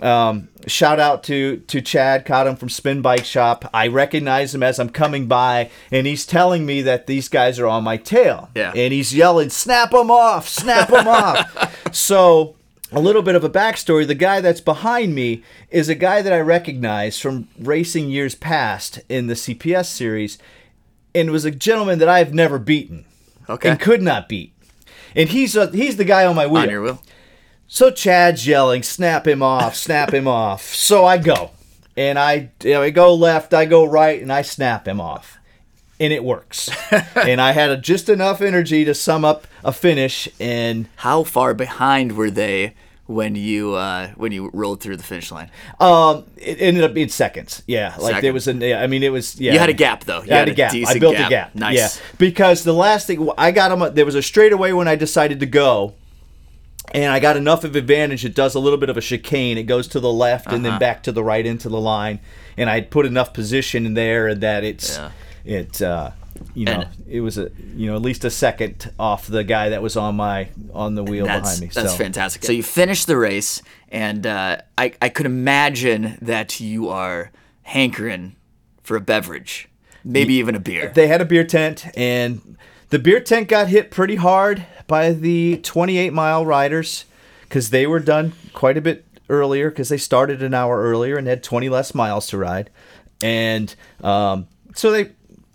Um, 0.00 0.48
shout 0.66 0.98
out 1.00 1.22
to 1.24 1.58
to 1.58 1.80
Chad, 1.80 2.24
caught 2.26 2.46
him 2.46 2.56
from 2.56 2.68
Spin 2.68 3.00
Bike 3.02 3.24
Shop. 3.24 3.68
I 3.72 3.86
recognize 3.88 4.54
him 4.54 4.62
as 4.62 4.78
I'm 4.78 4.88
coming 4.90 5.26
by, 5.26 5.70
and 5.90 6.06
he's 6.06 6.26
telling 6.26 6.66
me 6.66 6.82
that 6.82 7.06
these 7.06 7.28
guys 7.28 7.58
are 7.58 7.66
on 7.66 7.84
my 7.84 7.96
tail. 7.96 8.50
Yeah. 8.54 8.72
And 8.74 8.92
he's 8.92 9.14
yelling, 9.14 9.50
"Snap 9.50 9.90
them 9.92 10.10
off! 10.10 10.48
Snap 10.48 10.88
them 10.88 11.08
off!" 11.08 11.80
So. 11.94 12.56
A 12.92 13.00
little 13.00 13.22
bit 13.22 13.34
of 13.34 13.42
a 13.42 13.50
backstory. 13.50 14.06
The 14.06 14.14
guy 14.14 14.40
that's 14.40 14.60
behind 14.60 15.16
me 15.16 15.42
is 15.70 15.88
a 15.88 15.96
guy 15.96 16.22
that 16.22 16.32
I 16.32 16.38
recognize 16.38 17.18
from 17.18 17.48
racing 17.58 18.08
years 18.08 18.36
past 18.36 19.00
in 19.08 19.26
the 19.26 19.34
CPS 19.34 19.86
series, 19.86 20.38
and 21.12 21.32
was 21.32 21.44
a 21.44 21.50
gentleman 21.50 21.98
that 21.98 22.08
I've 22.08 22.32
never 22.32 22.56
beaten 22.56 23.04
Okay. 23.48 23.70
and 23.70 23.80
could 23.80 24.00
not 24.00 24.28
beat. 24.28 24.52
And 25.16 25.28
he's 25.30 25.56
a, 25.56 25.70
he's 25.72 25.96
the 25.96 26.04
guy 26.04 26.24
on 26.24 26.36
my 26.36 26.46
wheel. 26.46 26.62
on 26.62 26.70
your 26.70 26.82
wheel. 26.82 27.02
So 27.66 27.90
Chad's 27.90 28.46
yelling, 28.46 28.82
"Snap 28.82 29.26
him 29.26 29.42
off! 29.42 29.74
Snap 29.74 30.12
him 30.12 30.28
off!" 30.28 30.62
So 30.62 31.04
I 31.04 31.18
go, 31.18 31.50
and 31.96 32.18
I 32.18 32.50
you 32.62 32.74
know, 32.74 32.82
I 32.82 32.90
go 32.90 33.14
left, 33.14 33.54
I 33.54 33.64
go 33.64 33.84
right, 33.84 34.20
and 34.20 34.32
I 34.32 34.42
snap 34.42 34.86
him 34.86 35.00
off, 35.00 35.38
and 35.98 36.12
it 36.12 36.22
works. 36.24 36.70
and 37.16 37.40
I 37.40 37.52
had 37.52 37.70
a, 37.70 37.76
just 37.76 38.08
enough 38.08 38.40
energy 38.40 38.84
to 38.84 38.94
sum 38.94 39.24
up 39.24 39.46
a 39.64 39.72
finish, 39.72 40.28
and 40.38 40.88
How 40.96 41.24
far 41.24 41.54
behind 41.54 42.12
were 42.16 42.30
they 42.30 42.74
when 43.06 43.34
you 43.34 43.74
uh, 43.74 44.08
when 44.16 44.30
you 44.32 44.50
rolled 44.52 44.80
through 44.80 44.96
the 44.96 45.02
finish 45.02 45.32
line? 45.32 45.50
um, 45.80 46.24
it 46.36 46.60
ended 46.60 46.84
up 46.84 46.94
being 46.94 47.08
seconds. 47.08 47.62
Yeah, 47.66 47.94
like 47.98 48.12
Second. 48.12 48.22
there 48.22 48.32
was 48.32 48.48
a, 48.48 48.54
yeah, 48.54 48.82
I 48.82 48.86
mean, 48.86 49.02
it 49.02 49.10
was 49.12 49.40
yeah. 49.40 49.54
You 49.54 49.58
had 49.58 49.68
a 49.68 49.74
gap 49.74 50.04
though. 50.04 50.22
You 50.22 50.32
I 50.32 50.36
had 50.36 50.48
a 50.48 50.54
gap. 50.54 50.74
I 50.74 50.98
built 50.98 51.16
a 51.16 51.28
gap. 51.28 51.54
Nice. 51.54 51.76
Yeah, 51.76 52.02
because 52.18 52.62
the 52.62 52.74
last 52.74 53.06
thing 53.06 53.28
I 53.36 53.50
got 53.50 53.72
him, 53.72 53.94
there 53.94 54.06
was 54.06 54.14
a 54.14 54.22
straightaway 54.22 54.72
when 54.72 54.86
I 54.88 54.96
decided 54.96 55.40
to 55.40 55.46
go, 55.46 55.94
and 56.92 57.12
I 57.12 57.18
got 57.20 57.36
enough 57.36 57.64
of 57.64 57.76
advantage. 57.76 58.24
It 58.24 58.34
does 58.34 58.54
a 58.54 58.60
little 58.60 58.78
bit 58.78 58.88
of 58.90 58.96
a 58.96 59.00
chicane. 59.00 59.56
It 59.58 59.64
goes 59.64 59.88
to 59.88 60.00
the 60.00 60.12
left 60.12 60.46
and 60.46 60.64
Uh-huh. 60.64 60.70
then 60.72 60.78
back 60.78 61.02
to 61.04 61.12
the 61.12 61.24
right 61.24 61.44
into 61.46 61.68
the 61.68 61.80
line, 61.80 62.20
and 62.56 62.68
I 62.70 62.80
put 62.82 63.06
enough 63.06 63.32
position 63.32 63.86
in 63.86 63.94
there 63.94 64.34
that 64.34 64.64
it's 64.64 64.96
Yeah. 64.96 65.10
it. 65.44 65.82
Uh, 65.82 66.10
you 66.52 66.64
know, 66.64 66.72
And- 66.72 66.86
it 67.08 67.20
was 67.20 67.38
a 67.38 67.50
you 67.76 67.86
know 67.86 67.94
at 67.96 68.02
least 68.02 68.24
a 68.24 68.30
second 68.30 68.90
off 68.98 69.26
the 69.28 69.44
guy 69.44 69.68
that 69.68 69.82
was 69.82 69.96
on 69.96 70.16
my 70.16 70.48
on 70.72 70.94
the 70.96 71.04
wheel 71.04 71.26
behind 71.26 71.60
me. 71.60 71.68
that's 71.72 71.92
so. 71.92 71.96
fantastic. 71.96 72.44
So 72.44 72.50
you 72.52 72.62
finished 72.64 73.06
the 73.06 73.16
race, 73.16 73.62
and 73.90 74.26
uh, 74.26 74.56
I, 74.76 74.92
I 75.00 75.08
could 75.10 75.26
imagine 75.26 76.18
that 76.20 76.58
you 76.60 76.88
are 76.88 77.30
hankering 77.62 78.34
for 78.82 78.96
a 78.96 79.00
beverage, 79.00 79.68
maybe 80.04 80.34
even 80.34 80.54
a 80.54 80.60
beer. 80.60 80.90
they 80.94 81.06
had 81.06 81.20
a 81.20 81.24
beer 81.24 81.44
tent 81.44 81.86
and 81.96 82.56
the 82.90 82.98
beer 82.98 83.20
tent 83.20 83.48
got 83.48 83.68
hit 83.68 83.90
pretty 83.90 84.16
hard 84.16 84.64
by 84.86 85.12
the 85.12 85.58
28 85.58 86.12
mile 86.12 86.44
riders 86.46 87.04
because 87.42 87.70
they 87.70 87.86
were 87.86 88.00
done 88.00 88.32
quite 88.52 88.76
a 88.76 88.80
bit 88.80 89.04
earlier 89.28 89.70
because 89.70 89.88
they 89.88 89.96
started 89.96 90.42
an 90.42 90.54
hour 90.54 90.82
earlier 90.82 91.16
and 91.16 91.26
had 91.26 91.42
20 91.42 91.68
less 91.68 91.94
miles 91.94 92.26
to 92.28 92.38
ride. 92.38 92.70
And 93.22 93.74
um, 94.02 94.46
so 94.74 94.90
they 94.90 95.10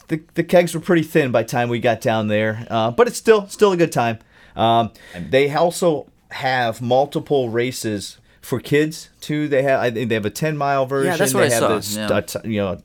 the, 0.07 0.23
the 0.33 0.43
kegs 0.43 0.73
were 0.73 0.81
pretty 0.81 1.03
thin 1.03 1.31
by 1.31 1.43
the 1.43 1.49
time 1.49 1.69
we 1.69 1.79
got 1.79 2.01
down 2.01 2.29
there 2.29 2.65
uh, 2.71 2.89
but 2.89 3.07
it's 3.07 3.17
still 3.17 3.47
still 3.47 3.71
a 3.71 3.77
good 3.77 3.91
time. 3.91 4.17
Um, 4.55 4.91
they 5.29 5.53
also 5.53 6.09
have 6.31 6.81
multiple 6.81 7.49
races 7.49 8.17
for 8.41 8.59
kids 8.59 9.09
too. 9.21 9.47
They 9.47 9.61
have 9.63 9.79
I 9.79 9.91
think 9.91 10.09
they 10.09 10.15
have 10.15 10.25
a 10.25 10.31
10 10.31 10.57
mile 10.57 10.85
version 10.87 11.11
Yeah, 11.11 11.17
that's 11.17 11.33
what 11.33 11.41
they 11.41 11.55
I 11.55 11.59
have 11.71 11.83
saw, 11.85 12.07
the 12.07 12.13
yeah. 12.13 12.21
st- 12.25 12.45
you 12.45 12.59
know 12.61 12.81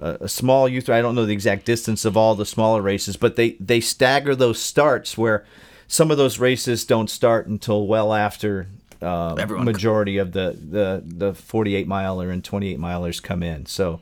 a, 0.00 0.18
a 0.22 0.28
small 0.28 0.68
youth. 0.68 0.88
I 0.88 1.00
don't 1.02 1.14
know 1.14 1.26
the 1.26 1.32
exact 1.32 1.64
distance 1.66 2.04
of 2.04 2.16
all 2.16 2.34
the 2.34 2.46
smaller 2.46 2.82
races, 2.82 3.16
but 3.16 3.36
they 3.36 3.52
they 3.60 3.80
stagger 3.80 4.34
those 4.34 4.60
starts 4.60 5.16
where 5.18 5.44
some 5.86 6.10
of 6.10 6.16
those 6.18 6.38
races 6.38 6.84
don't 6.84 7.10
start 7.10 7.46
until 7.46 7.86
well 7.86 8.12
after 8.14 8.68
um, 9.02 9.38
Everyone- 9.38 9.64
majority 9.64 10.18
of 10.18 10.32
the 10.32 10.56
the 10.70 11.02
the 11.04 11.34
48 11.34 11.86
miler 11.86 12.30
and 12.30 12.44
28 12.44 12.78
milers 12.78 13.22
come 13.22 13.42
in. 13.42 13.66
So 13.66 14.00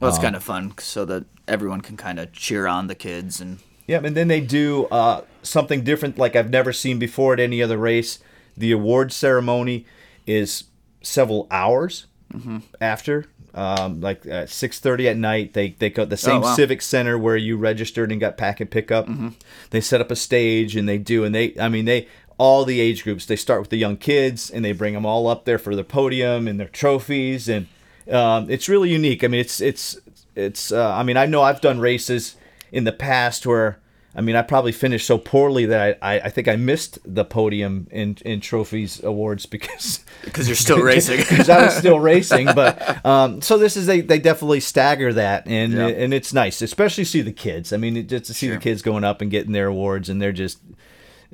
Well, 0.00 0.10
Um, 0.10 0.14
it's 0.14 0.22
kind 0.22 0.36
of 0.36 0.42
fun 0.42 0.72
so 0.78 1.04
that 1.04 1.24
everyone 1.46 1.80
can 1.80 1.96
kind 1.96 2.18
of 2.18 2.32
cheer 2.32 2.66
on 2.66 2.86
the 2.86 2.94
kids 2.94 3.40
and 3.40 3.58
yeah, 3.86 4.00
and 4.04 4.16
then 4.16 4.28
they 4.28 4.40
do 4.40 4.86
uh, 4.92 5.22
something 5.42 5.82
different 5.82 6.16
like 6.16 6.36
I've 6.36 6.50
never 6.50 6.72
seen 6.72 6.98
before 7.00 7.32
at 7.32 7.40
any 7.40 7.60
other 7.62 7.76
race. 7.76 8.20
The 8.56 8.70
award 8.72 9.10
ceremony 9.12 9.84
is 10.26 10.64
several 11.02 11.46
hours 11.50 12.06
Mm-hmm. 12.32 12.58
after. 12.80 13.26
Um, 13.54 14.00
like 14.00 14.24
at 14.26 14.48
six 14.48 14.78
thirty 14.78 15.08
at 15.08 15.16
night, 15.16 15.54
they 15.54 15.70
they 15.78 15.90
go 15.90 16.04
the 16.04 16.16
same 16.16 16.36
Oh, 16.38 16.40
wow. 16.46 16.54
civic 16.54 16.80
center 16.82 17.18
where 17.18 17.36
you 17.36 17.56
registered 17.56 18.12
and 18.12 18.20
got 18.20 18.36
pack 18.36 18.60
and 18.60 18.70
pickup. 18.70 19.06
Mm-hmm. 19.08 19.30
They 19.70 19.80
set 19.80 20.00
up 20.00 20.10
a 20.10 20.16
stage 20.16 20.76
and 20.76 20.88
they 20.88 20.98
do, 20.98 21.24
and 21.24 21.34
they 21.34 21.54
I 21.58 21.68
mean 21.68 21.84
they 21.84 22.06
all 22.38 22.64
the 22.64 22.80
age 22.80 23.02
groups. 23.04 23.26
They 23.26 23.36
start 23.36 23.60
with 23.60 23.70
the 23.70 23.76
young 23.76 23.96
kids 23.96 24.50
and 24.50 24.64
they 24.64 24.72
bring 24.72 24.94
them 24.94 25.04
all 25.04 25.26
up 25.26 25.44
there 25.44 25.58
for 25.58 25.74
the 25.74 25.84
podium 25.84 26.46
and 26.46 26.60
their 26.60 26.68
trophies, 26.68 27.48
and 27.48 27.66
um, 28.10 28.48
it's 28.50 28.68
really 28.68 28.90
unique. 28.90 29.24
I 29.24 29.26
mean 29.28 29.40
it's 29.40 29.60
it's 29.60 29.98
it's. 30.36 30.70
Uh, 30.70 30.94
I 30.94 31.02
mean 31.02 31.16
I 31.16 31.26
know 31.26 31.42
I've 31.42 31.60
done 31.60 31.80
races 31.80 32.36
in 32.72 32.84
the 32.84 32.92
past 32.92 33.46
where. 33.46 33.78
I 34.14 34.22
mean, 34.22 34.34
I 34.34 34.42
probably 34.42 34.72
finished 34.72 35.06
so 35.06 35.18
poorly 35.18 35.66
that 35.66 35.98
I, 36.02 36.14
I, 36.16 36.20
I 36.22 36.28
think 36.30 36.48
I 36.48 36.56
missed 36.56 36.98
the 37.04 37.24
podium 37.24 37.86
in, 37.92 38.16
in 38.24 38.40
trophies 38.40 39.00
awards 39.04 39.46
because 39.46 40.04
because 40.24 40.48
you're 40.48 40.56
still 40.56 40.80
racing. 40.80 41.18
because 41.28 41.48
I 41.48 41.64
was 41.66 41.76
still 41.76 42.00
racing. 42.00 42.48
But 42.54 43.04
um, 43.06 43.40
so 43.40 43.56
this 43.56 43.76
is 43.76 43.86
they, 43.86 44.00
they 44.00 44.18
definitely 44.18 44.60
stagger 44.60 45.12
that, 45.12 45.46
and 45.46 45.72
Yeah. 45.72 45.86
and 45.88 46.12
it's 46.12 46.32
nice, 46.32 46.60
especially 46.60 47.04
see 47.04 47.20
the 47.22 47.32
kids. 47.32 47.72
I 47.72 47.76
mean, 47.76 48.06
just 48.08 48.24
to 48.26 48.34
see 48.34 48.46
Sure. 48.48 48.56
the 48.56 48.60
kids 48.60 48.82
going 48.82 49.04
up 49.04 49.20
and 49.20 49.30
getting 49.30 49.52
their 49.52 49.66
awards, 49.68 50.08
and 50.08 50.20
they're 50.20 50.32
just 50.32 50.58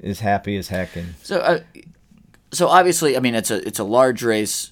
as 0.02 0.20
happy 0.20 0.56
as 0.58 0.68
heck. 0.68 0.94
And 0.96 1.14
So, 1.22 1.38
uh, 1.38 1.60
so 2.52 2.68
obviously, 2.68 3.16
I 3.16 3.20
mean, 3.20 3.34
it's 3.34 3.50
a 3.50 3.66
it's 3.66 3.78
a 3.78 3.84
large 3.84 4.22
race. 4.22 4.70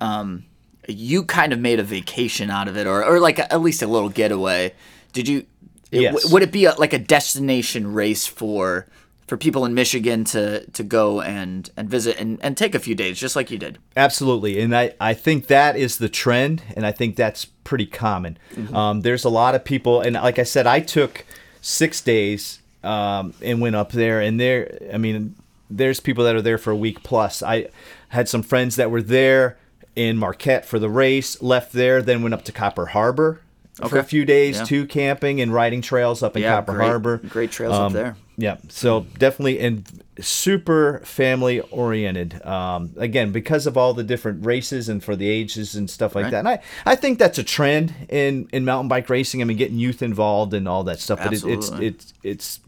Um, 0.00 0.44
you 0.88 1.24
kind 1.24 1.52
of 1.52 1.58
made 1.58 1.80
a 1.80 1.82
vacation 1.84 2.48
out 2.50 2.68
of 2.68 2.76
it, 2.76 2.86
or 2.86 3.04
or 3.04 3.18
like 3.18 3.40
at 3.40 3.60
least 3.60 3.82
a 3.82 3.86
little 3.88 4.08
getaway. 4.08 4.72
Did 5.12 5.26
you? 5.28 5.46
It- 5.92 6.02
Yes. 6.02 6.14
w- 6.14 6.32
would 6.32 6.42
it 6.42 6.52
be 6.52 6.64
a, 6.66 6.74
like 6.76 6.92
a 6.92 6.98
destination 6.98 7.92
race 7.92 8.26
for 8.26 8.86
for 9.26 9.36
people 9.36 9.64
in 9.64 9.72
Michigan 9.74 10.24
to 10.24 10.64
to 10.70 10.82
go 10.82 11.20
and 11.20 11.70
and 11.76 11.88
visit 11.88 12.18
and, 12.18 12.38
and 12.42 12.56
take 12.56 12.74
a 12.74 12.80
few 12.80 12.94
days, 12.96 13.18
just 13.18 13.36
like 13.36 13.50
you 13.50 13.58
did? 13.58 13.78
Absolutely, 13.96 14.60
and 14.60 14.74
I, 14.76 14.92
I 15.00 15.14
think 15.14 15.46
that 15.46 15.76
is 15.76 15.98
the 15.98 16.08
trend, 16.08 16.62
and 16.76 16.84
I 16.84 16.90
think 16.92 17.14
that's 17.16 17.44
pretty 17.64 17.86
common. 17.86 18.38
Um, 18.74 19.02
there's 19.02 19.24
a 19.24 19.28
lot 19.28 19.54
of 19.54 19.64
people, 19.64 20.00
and 20.00 20.14
like 20.16 20.38
I 20.40 20.42
said, 20.44 20.66
I 20.66 20.80
took 20.80 21.24
six 21.62 22.00
days 22.00 22.58
um, 22.82 23.34
and 23.40 23.60
went 23.60 23.76
up 23.76 23.92
there, 23.92 24.20
and 24.20 24.40
there, 24.40 24.78
I 24.92 24.98
mean, 24.98 25.36
there's 25.70 26.00
people 26.00 26.24
that 26.24 26.34
are 26.34 26.42
there 26.42 26.58
for 26.58 26.72
a 26.72 26.76
week 26.76 27.04
plus. 27.04 27.40
I 27.42 27.68
had 28.08 28.28
some 28.28 28.42
friends 28.42 28.74
that 28.76 28.90
were 28.90 29.02
there 29.02 29.56
in 29.94 30.16
Marquette 30.16 30.64
for 30.66 30.80
the 30.80 30.88
race, 30.88 31.40
left 31.40 31.72
there, 31.72 32.02
then 32.02 32.22
went 32.22 32.34
up 32.34 32.44
to 32.46 32.52
Copper 32.52 32.86
Harbor 32.86 33.40
for 33.88 33.98
a 33.98 34.04
few 34.04 34.24
days, 34.24 34.58
Yeah. 34.58 34.64
too, 34.64 34.86
camping 34.86 35.40
and 35.40 35.52
riding 35.54 35.80
trails 35.80 36.22
up 36.22 36.36
in 36.36 36.42
Yeah, 36.42 36.56
Copper 36.56 36.72
great- 36.74 36.86
Harbor. 36.86 37.16
great 37.28 37.50
trails 37.50 37.72
up 37.74 37.80
Um, 37.82 37.92
there. 37.92 38.16
Yeah, 38.36 38.56
so 38.68 39.06
definitely 39.18 39.58
and 39.60 39.84
super 40.20 41.00
family 41.04 41.60
oriented. 41.70 42.44
Um, 42.44 42.90
again, 42.96 43.32
because 43.32 43.66
of 43.66 43.76
all 43.76 43.92
the 43.94 44.02
different 44.02 44.44
races 44.44 44.88
and 44.88 45.02
for 45.04 45.14
the 45.16 45.28
ages 45.28 45.74
and 45.74 45.88
stuff 45.90 46.14
like 46.14 46.24
Right. 46.24 46.30
that. 46.32 46.38
And 46.40 46.48
I, 46.48 46.60
I 46.86 46.94
think 46.94 47.18
that's 47.18 47.38
a 47.38 47.42
trend 47.42 47.94
in, 48.08 48.48
in 48.52 48.64
mountain 48.64 48.88
bike 48.88 49.08
racing. 49.10 49.40
I 49.40 49.44
mean, 49.44 49.56
getting 49.56 49.78
youth 49.78 50.02
involved 50.02 50.52
and 50.54 50.66
all 50.68 50.84
that 50.84 51.00
stuff. 51.00 51.20
But 51.22 51.32
it, 51.34 51.44
it's 51.44 51.70
it's 51.70 52.14
it's 52.22 52.60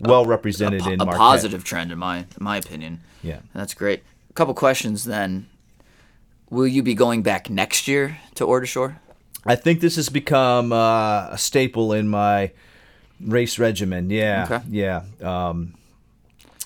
well 0.00 0.26
represented 0.26 0.82
po- 0.82 0.90
in 0.90 1.00
a 1.00 1.04
Marquette. 1.06 1.18
positive 1.20 1.64
trend 1.64 1.92
in 1.92 1.98
my 1.98 2.18
in 2.18 2.26
my 2.40 2.56
opinion. 2.58 3.00
Yeah. 3.22 3.38
That's 3.54 3.74
great. 3.74 4.02
A 4.30 4.32
couple 4.34 4.52
questions 4.54 5.04
then. 5.04 5.46
Will 6.50 6.66
you 6.66 6.82
be 6.82 6.94
going 6.94 7.22
back 7.22 7.48
next 7.50 7.88
year 7.88 8.18
to 8.36 8.44
Ore 8.44 8.60
to 8.60 8.66
Shore? 8.66 9.00
I 9.46 9.54
think 9.56 9.80
this 9.80 9.96
has 9.96 10.08
become 10.08 10.72
uh, 10.72 11.28
a 11.30 11.38
staple 11.38 11.92
in 11.92 12.08
my 12.08 12.50
race 13.20 13.58
regimen. 13.58 14.10
Yeah, 14.10 14.46
Okay. 14.50 14.64
yeah. 14.70 15.02
Um, 15.22 15.74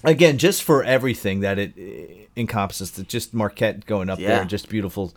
again, 0.04 0.38
just 0.38 0.62
for 0.62 0.82
everything 0.84 1.40
that 1.40 1.58
it 1.58 1.72
uh, 1.78 2.40
encompasses, 2.40 2.92
the, 2.92 3.02
just 3.02 3.34
Marquette 3.34 3.86
going 3.86 4.08
up 4.10 4.18
Yeah. 4.18 4.36
there, 4.38 4.44
just 4.44 4.68
beautiful 4.68 5.12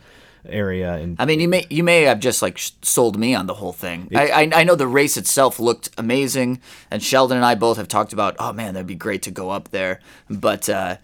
area, 0.46 0.92
and 0.94 1.16
I 1.18 1.24
mean, 1.24 1.40
you 1.40 1.48
may 1.48 1.64
you 1.70 1.82
may 1.82 2.02
have 2.02 2.20
just 2.20 2.42
like 2.42 2.58
sold 2.82 3.18
me 3.18 3.34
on 3.34 3.46
the 3.46 3.54
whole 3.54 3.72
thing. 3.72 4.08
I, 4.14 4.28
I 4.28 4.50
I 4.60 4.64
know 4.64 4.74
the 4.74 4.86
race 4.86 5.16
itself 5.16 5.58
looked 5.58 5.88
amazing, 5.96 6.60
and 6.90 7.02
Sheldon 7.02 7.38
and 7.38 7.46
I 7.46 7.54
both 7.54 7.78
have 7.78 7.88
talked 7.88 8.12
about. 8.12 8.36
Oh 8.38 8.52
man, 8.52 8.74
that'd 8.74 8.86
be 8.86 8.94
great 8.94 9.22
to 9.22 9.30
go 9.30 9.48
up 9.50 9.70
there. 9.70 10.00
But 10.28 10.68
uh, 10.68 10.96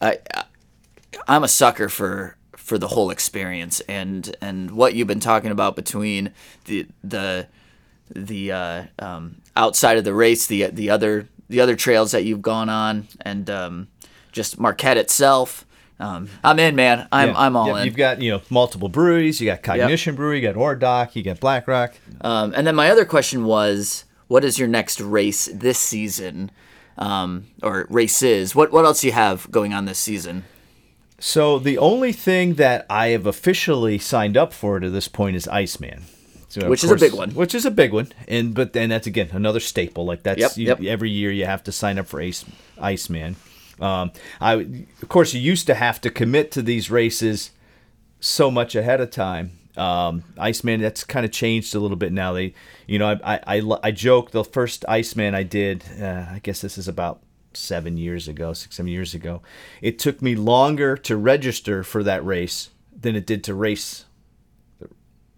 I, 0.00 0.18
I 0.34 0.44
I'm 1.28 1.44
a 1.44 1.48
sucker 1.48 1.88
for 1.88 2.36
for 2.72 2.78
the 2.78 2.88
whole 2.88 3.10
experience 3.10 3.80
and 3.80 4.34
and 4.40 4.70
what 4.70 4.94
you've 4.94 5.06
been 5.06 5.20
talking 5.20 5.50
about 5.50 5.76
between 5.76 6.32
the 6.64 6.86
the 7.04 7.46
the 8.08 8.50
uh, 8.50 8.84
um, 8.98 9.42
outside 9.54 9.98
of 9.98 10.04
the 10.04 10.14
race, 10.14 10.46
the 10.46 10.68
the 10.68 10.88
other 10.88 11.28
the 11.50 11.60
other 11.60 11.76
trails 11.76 12.12
that 12.12 12.24
you've 12.24 12.40
gone 12.40 12.70
on, 12.70 13.08
and 13.20 13.50
um, 13.50 13.88
just 14.32 14.58
Marquette 14.58 14.96
itself. 14.96 15.66
Um, 16.00 16.30
I'm 16.42 16.58
in, 16.58 16.74
man. 16.74 17.08
I'm 17.12 17.28
Yeah. 17.28 17.34
I'm 17.36 17.56
all 17.56 17.76
in. 17.76 17.84
You've 17.84 17.94
got 17.94 18.22
you 18.22 18.30
know 18.30 18.40
multiple 18.48 18.88
breweries. 18.88 19.38
You 19.38 19.50
got 19.50 19.62
Cognition 19.62 20.14
Brewery. 20.14 20.40
You 20.40 20.48
got 20.48 20.56
Ore 20.56 20.74
Dock. 20.74 21.14
You 21.14 21.22
got 21.22 21.40
Blackrock. 21.40 21.92
Um, 22.22 22.54
and 22.56 22.66
then 22.66 22.74
my 22.74 22.88
other 22.88 23.04
question 23.04 23.44
was, 23.44 24.06
what 24.28 24.44
is 24.44 24.58
your 24.58 24.68
next 24.68 24.98
race 24.98 25.46
this 25.52 25.78
season, 25.78 26.50
um, 26.96 27.48
or 27.62 27.86
races? 27.90 28.54
What 28.54 28.72
what 28.72 28.86
else 28.86 29.02
do 29.02 29.08
you 29.08 29.12
have 29.12 29.50
going 29.50 29.74
on 29.74 29.84
this 29.84 29.98
season? 29.98 30.44
So 31.24 31.60
the 31.60 31.78
only 31.78 32.12
thing 32.12 32.54
that 32.54 32.84
I 32.90 33.10
have 33.10 33.26
officially 33.26 33.96
signed 33.98 34.36
up 34.36 34.52
for 34.52 34.80
to 34.80 34.90
this 34.90 35.06
point 35.06 35.36
is 35.36 35.46
Iceman. 35.46 36.02
So 36.48 36.68
Which 36.68 36.82
is 36.82 36.90
a 36.90 36.96
big 36.96 37.12
one. 37.12 37.30
Which 37.30 37.54
is 37.54 37.64
a 37.64 37.70
big 37.70 37.92
one, 37.92 38.08
and 38.26 38.52
but 38.54 38.72
then 38.72 38.88
that's 38.88 39.06
again 39.06 39.28
another 39.32 39.60
staple. 39.60 40.04
Like 40.04 40.24
that's 40.24 40.40
Yep, 40.40 40.56
you- 40.56 40.66
yep. 40.66 40.82
every 40.82 41.10
year 41.10 41.30
you 41.30 41.46
have 41.46 41.62
to 41.62 41.70
sign 41.72 41.96
up 41.96 42.08
for 42.08 42.20
Ace 42.20 42.44
Iceman. 42.76 43.36
Um, 43.80 44.10
I 44.40 44.54
of 45.00 45.08
course 45.08 45.32
you 45.32 45.40
used 45.40 45.68
to 45.68 45.74
have 45.74 46.00
to 46.00 46.10
commit 46.10 46.50
to 46.52 46.60
these 46.62 46.90
races 46.90 47.52
so 48.18 48.50
much 48.50 48.74
ahead 48.74 49.00
of 49.00 49.10
time. 49.10 49.52
Um, 49.76 50.24
Iceman 50.36 50.80
that's 50.80 51.04
kind 51.04 51.24
of 51.24 51.30
changed 51.30 51.72
a 51.76 51.78
little 51.78 51.96
bit 51.96 52.12
now. 52.12 52.32
They, 52.32 52.52
you 52.88 52.98
know, 52.98 53.18
I 53.24 53.36
I, 53.46 53.58
I, 53.60 53.78
I 53.84 53.90
joke 53.92 54.32
the 54.32 54.42
first 54.44 54.84
Iceman 54.88 55.36
I 55.36 55.44
did. 55.44 55.84
Uh, 56.00 56.26
I 56.32 56.40
guess 56.42 56.60
this 56.60 56.76
is 56.76 56.88
about 56.88 57.22
seven 57.56 57.96
years 57.96 58.28
ago, 58.28 58.52
six 58.52 58.76
seven 58.76 58.90
years 58.92 59.14
ago. 59.14 59.42
It 59.80 59.98
took 59.98 60.20
me 60.22 60.34
longer 60.34 60.96
to 60.98 61.16
register 61.16 61.82
for 61.82 62.02
that 62.02 62.24
race 62.24 62.70
than 62.98 63.16
it 63.16 63.26
did 63.26 63.42
to 63.44 63.54
race 63.54 64.04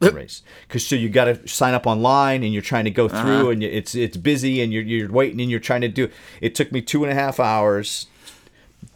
the 0.00 0.10
race 0.12 0.42
because 0.66 0.86
so 0.86 0.96
you 0.96 1.08
got 1.08 1.24
to 1.26 1.48
sign 1.48 1.72
up 1.74 1.86
online 1.86 2.42
and 2.42 2.52
you're 2.52 2.62
trying 2.62 2.84
to 2.84 2.90
go 2.90 3.06
Uh-huh. 3.06 3.22
through 3.22 3.50
and 3.50 3.62
it's 3.62 3.94
it's 3.94 4.16
busy 4.16 4.60
and 4.60 4.72
you're 4.72 4.82
you're 4.82 5.10
waiting 5.10 5.40
and 5.40 5.50
you're 5.50 5.60
trying 5.60 5.80
to 5.82 5.88
do. 5.88 6.08
It 6.40 6.54
took 6.54 6.72
me 6.72 6.80
two 6.82 7.04
and 7.04 7.12
a 7.12 7.14
half 7.14 7.38
hours 7.40 8.06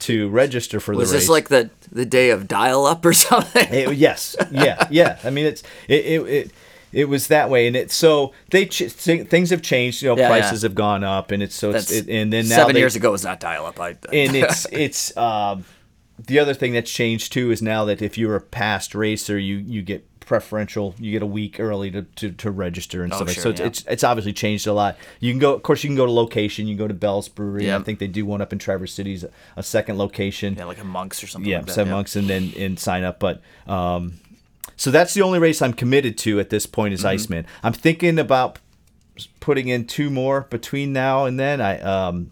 to 0.00 0.28
register 0.28 0.80
for 0.80 0.94
Was 0.94 1.10
the 1.10 1.14
race. 1.14 1.22
Was 1.22 1.22
this 1.22 1.28
like 1.30 1.48
the 1.48 1.70
the 1.90 2.04
day 2.04 2.30
of 2.30 2.46
dial 2.46 2.84
up 2.84 3.04
or 3.06 3.12
something? 3.26 3.66
It- 3.72 3.96
yes, 3.96 4.36
yeah, 4.50 4.86
yeah. 4.90 5.18
I 5.24 5.30
mean, 5.30 5.46
it's 5.46 5.62
it 5.88 6.04
it. 6.04 6.20
it 6.26 6.50
it 6.92 7.04
was 7.08 7.28
that 7.28 7.50
way, 7.50 7.66
and 7.66 7.76
it 7.76 7.90
so 7.90 8.32
they 8.50 8.66
ch- 8.66 8.90
things 8.90 9.50
have 9.50 9.62
changed. 9.62 10.02
You 10.02 10.08
know, 10.10 10.16
Yeah, 10.18 10.28
prices 10.28 10.62
yeah. 10.62 10.68
have 10.68 10.74
gone 10.74 11.04
up, 11.04 11.30
and 11.30 11.42
it's 11.42 11.54
so 11.54 11.70
it's 11.70 11.90
it, 11.90 12.08
and 12.08 12.32
then 12.32 12.48
now 12.48 12.56
seven 12.56 12.74
they- 12.74 12.80
years 12.80 12.96
ago 12.96 13.10
was 13.12 13.24
not 13.24 13.40
dial 13.40 13.66
up. 13.66 13.78
I, 13.80 13.90
and 14.12 14.34
it's 14.36 14.66
it's 14.72 15.16
um, 15.16 15.64
the 16.26 16.38
other 16.38 16.54
thing 16.54 16.72
that's 16.72 16.90
changed 16.90 17.32
too 17.32 17.50
is 17.50 17.62
now 17.62 17.84
that 17.84 18.02
if 18.02 18.16
you're 18.18 18.36
a 18.36 18.40
past 18.40 18.94
racer, 18.94 19.38
you 19.38 19.56
you 19.56 19.82
get 19.82 20.04
preferential. 20.20 20.94
You 20.98 21.10
get 21.10 21.22
a 21.22 21.26
week 21.26 21.58
early 21.58 21.90
to, 21.90 22.02
to, 22.02 22.30
to 22.32 22.50
register 22.50 23.02
and 23.02 23.10
Oh, 23.14 23.16
stuff. 23.16 23.28
like 23.28 23.34
sure, 23.36 23.42
so 23.44 23.48
it's, 23.50 23.60
yeah. 23.60 23.66
it's 23.66 23.84
it's 23.88 24.04
obviously 24.04 24.34
changed 24.34 24.66
a 24.66 24.74
lot. 24.74 24.96
You 25.20 25.32
can 25.32 25.38
go, 25.38 25.54
of 25.54 25.62
course, 25.62 25.82
you 25.82 25.88
can 25.88 25.96
go 25.96 26.04
to 26.04 26.12
location. 26.12 26.66
You 26.66 26.74
can 26.76 26.84
go 26.84 26.88
to 26.88 26.92
Bell's 26.92 27.28
Brewery. 27.30 27.66
Yeah. 27.66 27.78
I 27.78 27.82
think 27.82 27.98
they 27.98 28.08
do 28.08 28.26
one 28.26 28.42
up 28.42 28.52
in 28.52 28.58
Traverse 28.58 28.92
City's 28.92 29.24
a 29.56 29.62
second 29.62 29.96
location 29.96 30.54
yeah, 30.54 30.64
like 30.66 30.80
a 30.80 30.84
monks 30.84 31.22
or 31.24 31.28
something. 31.28 31.50
yeah, 31.50 31.58
like 31.58 31.66
that, 31.66 31.72
seven 31.72 31.92
months 31.94 32.14
and 32.16 32.28
then 32.28 32.52
and 32.58 32.78
sign 32.78 33.04
up. 33.04 33.18
But 33.20 33.40
um, 33.66 34.14
so 34.78 34.90
that's 34.90 35.12
the 35.12 35.20
only 35.20 35.38
race 35.38 35.60
I'm 35.60 35.74
committed 35.74 36.16
to 36.18 36.40
at 36.40 36.48
this 36.48 36.64
point 36.64 36.94
Mm-hmm. 36.94 37.00
is 37.00 37.04
Iceman. 37.04 37.46
I'm 37.62 37.74
thinking 37.74 38.18
about 38.18 38.58
putting 39.40 39.68
in 39.68 39.86
two 39.86 40.08
more 40.08 40.42
between 40.42 40.92
now 40.94 41.26
and 41.26 41.38
then. 41.38 41.60
I 41.60 41.78
um, 41.80 42.30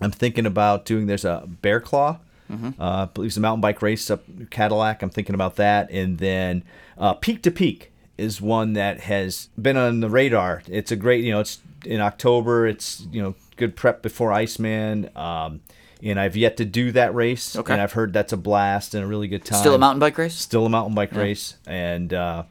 I'm 0.00 0.12
thinking 0.12 0.46
about 0.46 0.84
doing. 0.84 1.06
There's 1.06 1.24
a 1.24 1.42
Bear 1.62 1.80
Claw. 1.80 2.18
Mm-hmm. 2.50 2.80
Uh, 2.80 3.02
I 3.02 3.04
believe 3.06 3.28
it's 3.28 3.36
a 3.36 3.40
mountain 3.40 3.60
bike 3.60 3.82
race 3.82 4.10
up 4.10 4.22
Cadillac. 4.50 5.02
I'm 5.02 5.10
thinking 5.10 5.34
about 5.34 5.56
that, 5.56 5.90
and 5.90 6.18
then 6.18 6.62
uh, 6.96 7.14
Peak 7.14 7.42
to 7.42 7.50
Peak 7.50 7.90
is 8.16 8.40
one 8.40 8.72
that 8.74 9.00
has 9.00 9.48
been 9.60 9.76
on 9.76 10.00
the 10.00 10.08
radar. 10.08 10.62
It's 10.68 10.90
a 10.90 10.96
great, 10.96 11.24
you 11.24 11.30
know, 11.32 11.40
it's 11.40 11.58
in 11.84 12.00
October. 12.00 12.66
It's 12.66 13.06
you 13.10 13.22
know 13.22 13.34
good 13.56 13.74
prep 13.76 14.02
before 14.02 14.32
Iceman. 14.32 15.10
Um, 15.16 15.60
and 16.02 16.18
I've 16.20 16.36
yet 16.36 16.56
to 16.58 16.64
do 16.64 16.92
that 16.92 17.14
race, 17.14 17.56
Okay. 17.56 17.72
and 17.72 17.82
I've 17.82 17.92
heard 17.92 18.12
that's 18.12 18.32
a 18.32 18.36
blast 18.36 18.94
and 18.94 19.02
a 19.04 19.06
really 19.06 19.28
good 19.28 19.44
time. 19.44 19.60
Still 19.60 19.74
a 19.74 19.78
mountain 19.78 20.00
bike 20.00 20.16
race. 20.18 20.34
still 20.34 20.66
a 20.66 20.68
mountain 20.68 20.94
bike 20.94 21.14
race, 21.14 21.56
and 21.66 22.12
uh, 22.14 22.44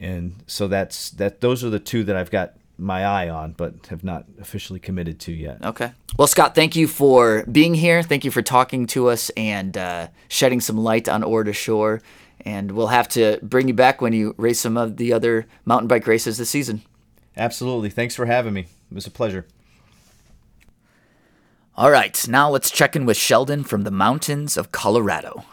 and 0.00 0.34
so 0.46 0.68
that's 0.68 1.10
that. 1.10 1.40
Those 1.40 1.62
are 1.64 1.70
the 1.70 1.78
two 1.80 2.04
that 2.04 2.16
I've 2.16 2.30
got 2.30 2.54
my 2.78 3.04
eye 3.04 3.28
on, 3.28 3.52
but 3.52 3.86
have 3.90 4.02
not 4.02 4.24
officially 4.40 4.80
committed 4.80 5.20
to 5.20 5.32
yet. 5.32 5.62
Okay. 5.62 5.92
Well, 6.18 6.26
Scott, 6.26 6.54
thank 6.54 6.74
you 6.74 6.88
for 6.88 7.44
being 7.44 7.74
here. 7.74 8.02
Thank 8.02 8.24
you 8.24 8.30
for 8.30 8.40
talking 8.40 8.86
to 8.88 9.08
us 9.08 9.28
and 9.36 9.76
uh, 9.76 10.08
shedding 10.28 10.60
some 10.62 10.78
light 10.78 11.06
on 11.06 11.22
Ore 11.22 11.44
to 11.44 11.52
Shore. 11.52 12.00
And 12.42 12.72
we'll 12.72 12.86
have 12.86 13.06
to 13.10 13.38
bring 13.42 13.68
you 13.68 13.74
back 13.74 14.00
when 14.00 14.14
you 14.14 14.34
race 14.38 14.60
some 14.60 14.78
of 14.78 14.96
the 14.96 15.12
other 15.12 15.46
mountain 15.66 15.88
bike 15.88 16.06
races 16.06 16.38
this 16.38 16.48
season. 16.48 16.80
Absolutely. 17.36 17.90
Thanks 17.90 18.14
for 18.16 18.24
having 18.24 18.54
me. 18.54 18.60
It 18.90 18.94
was 18.94 19.06
a 19.06 19.10
pleasure. 19.10 19.44
All 21.80 21.90
right, 21.90 22.28
now 22.28 22.50
let's 22.50 22.70
check 22.70 22.94
in 22.94 23.06
with 23.06 23.16
Sheldon 23.16 23.64
from 23.64 23.84
the 23.84 23.90
mountains 23.90 24.58
of 24.58 24.70
Colorado. 24.70 25.46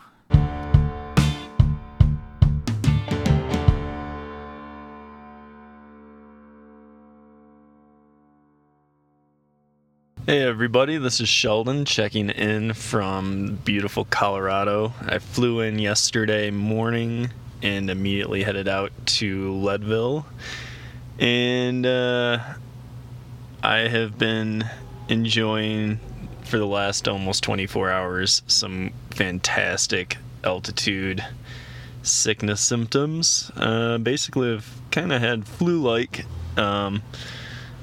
Hey 10.26 10.44
everybody, 10.44 10.98
this 10.98 11.22
is 11.22 11.30
Sheldon 11.30 11.86
checking 11.86 12.30
in 12.30 12.74
from 12.74 13.60
beautiful 13.63 14.04
Colorado. 14.04 14.92
I 15.00 15.20
flew 15.20 15.62
in 15.62 15.80
yesterday 15.80 16.52
morning 16.52 17.30
and 17.63 17.90
immediately 17.90 18.44
headed 18.44 18.68
out 18.68 18.92
to 19.06 19.54
Leadville. 19.54 20.26
And 21.20 21.86
uh, 21.86 22.40
I 23.63 23.78
have 23.78 24.18
been 24.18 24.70
enjoying 25.08 26.02
for 26.47 26.57
the 26.57 26.65
last 26.65 27.07
almost 27.07 27.43
24 27.43 27.89
hours 27.89 28.41
some 28.47 28.91
fantastic 29.12 30.17
altitude 30.43 31.23
sickness 32.03 32.62
symptoms. 32.62 33.51
Uh, 33.55 33.97
basically, 33.97 34.53
I've 34.53 34.81
kind 34.91 35.12
of 35.12 35.21
had 35.21 35.47
flu 35.47 35.81
like. 35.81 36.25
Um, 36.57 37.03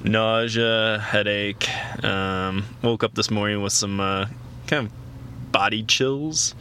nausea, 0.03 0.99
headache. 0.99 1.69
Um, 2.05 2.65
woke 2.83 3.05
up 3.05 3.15
this 3.15 3.31
morning 3.31 3.63
with 3.63 3.73
some 3.73 4.01
uh, 4.01 4.27
kind 4.67 4.87
of 4.87 5.53
body 5.53 5.83
chills. 5.83 6.55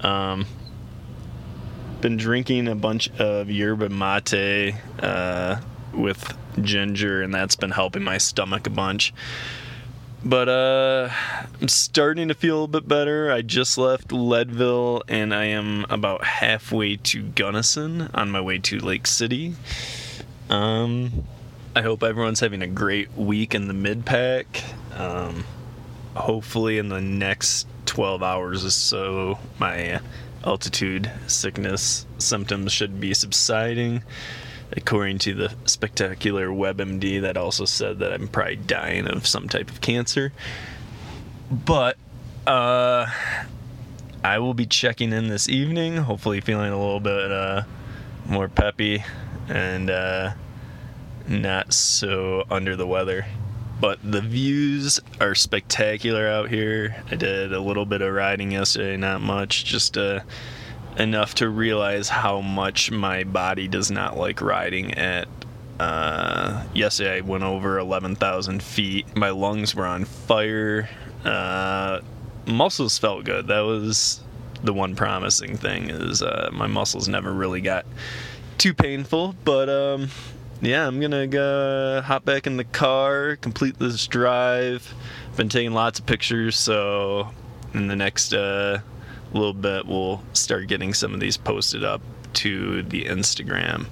Um, 0.00 0.46
been 2.00 2.16
drinking 2.16 2.68
a 2.68 2.74
bunch 2.74 3.10
of 3.18 3.50
yerba 3.50 3.88
mate 3.88 4.74
uh, 5.00 5.60
with 5.92 6.36
ginger, 6.60 7.22
and 7.22 7.34
that's 7.34 7.56
been 7.56 7.70
helping 7.70 8.02
my 8.02 8.18
stomach 8.18 8.66
a 8.66 8.70
bunch. 8.70 9.14
But 10.26 10.48
uh, 10.48 11.08
I'm 11.60 11.68
starting 11.68 12.26
to 12.26 12.34
feel 12.34 12.64
a 12.64 12.66
bit 12.66 12.88
better. 12.88 13.30
I 13.30 13.42
just 13.42 13.78
left 13.78 14.10
Leadville, 14.10 15.04
and 15.06 15.32
I 15.32 15.44
am 15.44 15.86
about 15.88 16.24
halfway 16.24 16.96
to 16.96 17.22
Gunnison 17.22 18.10
on 18.12 18.32
my 18.32 18.40
way 18.40 18.58
to 18.58 18.80
Lake 18.80 19.06
City. 19.06 19.54
Um, 20.50 21.24
I 21.76 21.82
hope 21.82 22.02
everyone's 22.02 22.40
having 22.40 22.60
a 22.60 22.66
great 22.66 23.12
week 23.16 23.54
in 23.54 23.68
the 23.68 23.72
mid 23.72 24.04
pack. 24.04 24.64
Um, 24.94 25.44
hopefully, 26.16 26.78
in 26.78 26.88
the 26.88 27.00
next 27.00 27.68
12 27.86 28.20
hours 28.20 28.64
or 28.64 28.70
so, 28.70 29.38
my 29.60 30.00
altitude 30.44 31.08
sickness 31.28 32.04
symptoms 32.18 32.72
should 32.72 32.98
be 32.98 33.14
subsiding. 33.14 34.02
According 34.72 35.18
to 35.20 35.34
the 35.34 35.54
spectacular 35.64 36.48
WebMD, 36.48 37.20
that 37.22 37.36
also 37.36 37.64
said 37.64 37.98
that 38.00 38.12
I'm 38.12 38.28
probably 38.28 38.56
dying 38.56 39.06
of 39.06 39.26
some 39.26 39.48
type 39.48 39.70
of 39.70 39.80
cancer. 39.80 40.32
But, 41.50 41.96
uh, 42.46 43.06
I 44.24 44.38
will 44.40 44.54
be 44.54 44.66
checking 44.66 45.12
in 45.12 45.28
this 45.28 45.48
evening, 45.48 45.98
hopefully 45.98 46.40
feeling 46.40 46.72
a 46.72 46.78
little 46.78 47.00
bit 47.00 47.30
uh, 47.30 47.62
more 48.26 48.48
peppy 48.48 49.04
and 49.48 49.88
uh, 49.88 50.32
not 51.28 51.72
so 51.72 52.44
under 52.50 52.74
the 52.74 52.86
weather. 52.86 53.26
But 53.80 53.98
the 54.02 54.20
views 54.20 54.98
are 55.20 55.34
spectacular 55.34 56.26
out 56.26 56.48
here. 56.48 56.96
I 57.10 57.14
did 57.14 57.52
a 57.52 57.60
little 57.60 57.84
bit 57.86 58.02
of 58.02 58.12
riding 58.12 58.50
yesterday, 58.50 58.96
not 58.96 59.20
much, 59.20 59.64
just 59.64 59.96
uh, 59.98 60.20
enough 60.96 61.34
to 61.36 61.48
realize 61.48 62.08
how 62.08 62.40
much 62.40 62.90
my 62.90 63.24
body 63.24 63.68
does 63.68 63.90
not 63.90 64.16
like 64.16 64.40
riding 64.40 64.94
at. 64.94 65.28
Uh, 65.78 66.64
yesterday 66.72 67.18
I 67.18 67.20
went 67.20 67.44
over 67.44 67.78
11,000 67.78 68.62
feet. 68.62 69.14
My 69.14 69.30
lungs 69.30 69.74
were 69.74 69.86
on 69.86 70.06
fire. 70.06 70.88
Uh, 71.24 72.00
muscles 72.46 72.98
felt 72.98 73.24
good. 73.24 73.48
That 73.48 73.60
was 73.60 74.20
the 74.62 74.72
one 74.72 74.96
promising 74.96 75.56
thing 75.56 75.90
is 75.90 76.22
uh, 76.22 76.50
my 76.52 76.66
muscles 76.66 77.08
never 77.08 77.32
really 77.32 77.60
got 77.60 77.84
too 78.58 78.74
painful. 78.74 79.34
But 79.44 79.68
um, 79.68 80.08
yeah, 80.60 80.86
I'm 80.86 81.00
gonna 81.00 81.26
go 81.26 82.02
hop 82.04 82.24
back 82.24 82.46
in 82.46 82.56
the 82.56 82.64
car, 82.64 83.36
complete 83.36 83.78
this 83.78 84.06
drive. 84.06 84.92
Been 85.36 85.48
taking 85.48 85.72
lots 85.72 85.98
of 85.98 86.06
pictures, 86.06 86.56
so 86.56 87.28
in 87.74 87.88
the 87.88 87.96
next 87.96 88.32
uh, 88.32 88.80
little 89.32 89.54
bit, 89.54 89.86
we'll 89.86 90.22
start 90.32 90.68
getting 90.68 90.94
some 90.94 91.14
of 91.14 91.20
these 91.20 91.36
posted 91.36 91.84
up 91.84 92.00
to 92.34 92.82
the 92.82 93.04
Instagram. 93.04 93.86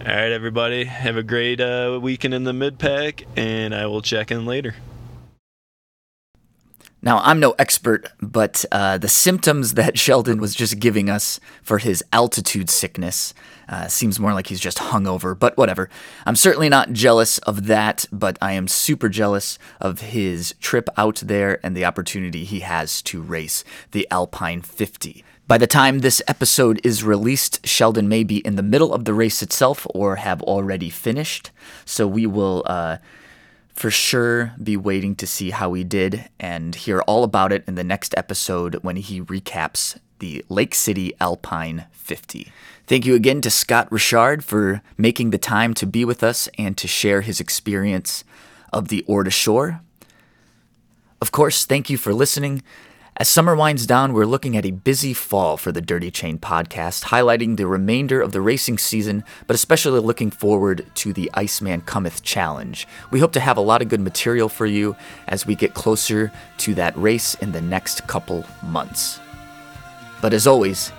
All 0.00 0.06
right, 0.06 0.32
everybody, 0.32 0.84
have 0.84 1.16
a 1.16 1.22
great 1.22 1.60
uh, 1.60 1.98
weekend 2.02 2.34
in 2.34 2.44
the 2.44 2.52
mid 2.52 2.78
pack, 2.78 3.24
and 3.36 3.74
I 3.74 3.86
will 3.86 4.02
check 4.02 4.30
in 4.30 4.46
later. 4.46 4.74
Now, 7.04 7.18
I'm 7.18 7.40
no 7.40 7.50
expert, 7.58 8.12
but 8.20 8.64
uh, 8.70 8.96
the 8.96 9.08
symptoms 9.08 9.74
that 9.74 9.98
Sheldon 9.98 10.40
was 10.40 10.54
just 10.54 10.78
giving 10.78 11.10
us 11.10 11.40
for 11.62 11.78
his 11.78 12.04
altitude 12.12 12.70
sickness 12.70 13.34
uh, 13.68 13.88
seems 13.88 14.20
more 14.20 14.32
like 14.32 14.46
he's 14.46 14.60
just 14.60 14.78
hungover, 14.78 15.36
but 15.36 15.56
whatever. 15.56 15.88
I'm 16.26 16.36
certainly 16.36 16.68
not 16.68 16.92
jealous 16.92 17.38
of 17.38 17.66
that, 17.66 18.06
but 18.12 18.38
I 18.40 18.52
am 18.52 18.68
super 18.68 19.08
jealous 19.08 19.58
of 19.80 20.00
his 20.00 20.54
trip 20.60 20.88
out 20.96 21.16
there 21.16 21.58
and 21.64 21.76
the 21.76 21.84
opportunity 21.84 22.44
he 22.44 22.60
has 22.60 23.02
to 23.02 23.20
race 23.20 23.64
the 23.90 24.06
Alpine 24.10 24.62
50. 24.62 25.24
By 25.48 25.58
the 25.58 25.66
time 25.66 25.98
this 25.98 26.22
episode 26.28 26.80
is 26.84 27.02
released, 27.02 27.66
Sheldon 27.66 28.08
may 28.08 28.22
be 28.22 28.38
in 28.38 28.54
the 28.54 28.62
middle 28.62 28.94
of 28.94 29.04
the 29.04 29.12
race 29.12 29.42
itself 29.42 29.86
or 29.90 30.16
have 30.16 30.40
already 30.42 30.88
finished. 30.88 31.50
So 31.84 32.06
we 32.06 32.26
will 32.26 32.62
uh, 32.66 32.98
for 33.74 33.90
sure 33.90 34.54
be 34.62 34.76
waiting 34.76 35.14
to 35.16 35.26
see 35.26 35.50
how 35.50 35.72
he 35.72 35.84
did 35.84 36.28
and 36.38 36.74
hear 36.74 37.00
all 37.02 37.24
about 37.24 37.52
it 37.52 37.64
in 37.66 37.74
the 37.74 37.84
next 37.84 38.14
episode 38.16 38.76
when 38.82 38.96
he 38.96 39.20
recaps 39.20 39.98
the 40.18 40.44
Lake 40.48 40.74
City 40.74 41.14
Alpine 41.20 41.86
50. 41.92 42.52
Thank 42.86 43.06
you 43.06 43.14
again 43.14 43.40
to 43.40 43.50
Scott 43.50 43.90
Richard 43.90 44.44
for 44.44 44.82
making 44.98 45.30
the 45.30 45.38
time 45.38 45.74
to 45.74 45.86
be 45.86 46.04
with 46.04 46.22
us 46.22 46.48
and 46.58 46.76
to 46.78 46.86
share 46.86 47.22
his 47.22 47.40
experience 47.40 48.24
of 48.72 48.88
the 48.88 49.04
Ore 49.06 49.24
to 49.24 49.30
Shore. 49.30 49.80
Of 51.20 51.32
course, 51.32 51.64
thank 51.64 51.88
you 51.88 51.96
for 51.96 52.12
listening. 52.12 52.62
As 53.18 53.28
summer 53.28 53.54
winds 53.54 53.84
down, 53.86 54.14
we're 54.14 54.24
looking 54.24 54.56
at 54.56 54.64
a 54.64 54.70
busy 54.70 55.12
fall 55.12 55.58
for 55.58 55.70
the 55.70 55.82
Dirty 55.82 56.10
Chain 56.10 56.38
podcast, 56.38 57.04
highlighting 57.04 57.58
the 57.58 57.66
remainder 57.66 58.22
of 58.22 58.32
the 58.32 58.40
racing 58.40 58.78
season, 58.78 59.22
but 59.46 59.54
especially 59.54 60.00
looking 60.00 60.30
forward 60.30 60.86
to 60.94 61.12
the 61.12 61.30
Iceman 61.34 61.82
Cometh 61.82 62.22
Challenge. 62.22 62.88
We 63.10 63.20
hope 63.20 63.32
to 63.32 63.40
have 63.40 63.58
a 63.58 63.60
lot 63.60 63.82
of 63.82 63.90
good 63.90 64.00
material 64.00 64.48
for 64.48 64.64
you 64.64 64.96
as 65.28 65.44
we 65.44 65.54
get 65.54 65.74
closer 65.74 66.32
to 66.58 66.74
that 66.74 66.96
race 66.96 67.34
in 67.34 67.52
the 67.52 67.60
next 67.60 68.06
couple 68.08 68.46
months. 68.62 69.20
But 70.22 70.32
as 70.32 70.46
always, 70.46 70.90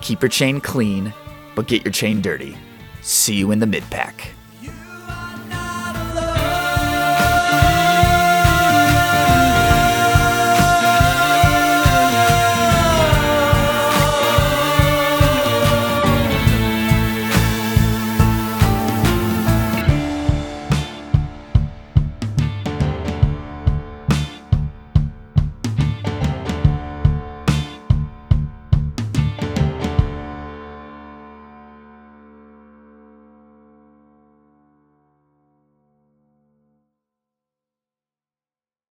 keep 0.00 0.22
your 0.22 0.28
chain 0.28 0.60
clean, 0.60 1.14
but 1.54 1.68
get 1.68 1.84
your 1.84 1.92
chain 1.92 2.20
dirty. 2.20 2.56
See 3.00 3.34
you 3.34 3.52
in 3.52 3.60
the 3.60 3.66
mid 3.66 3.88
pack. 3.90 4.32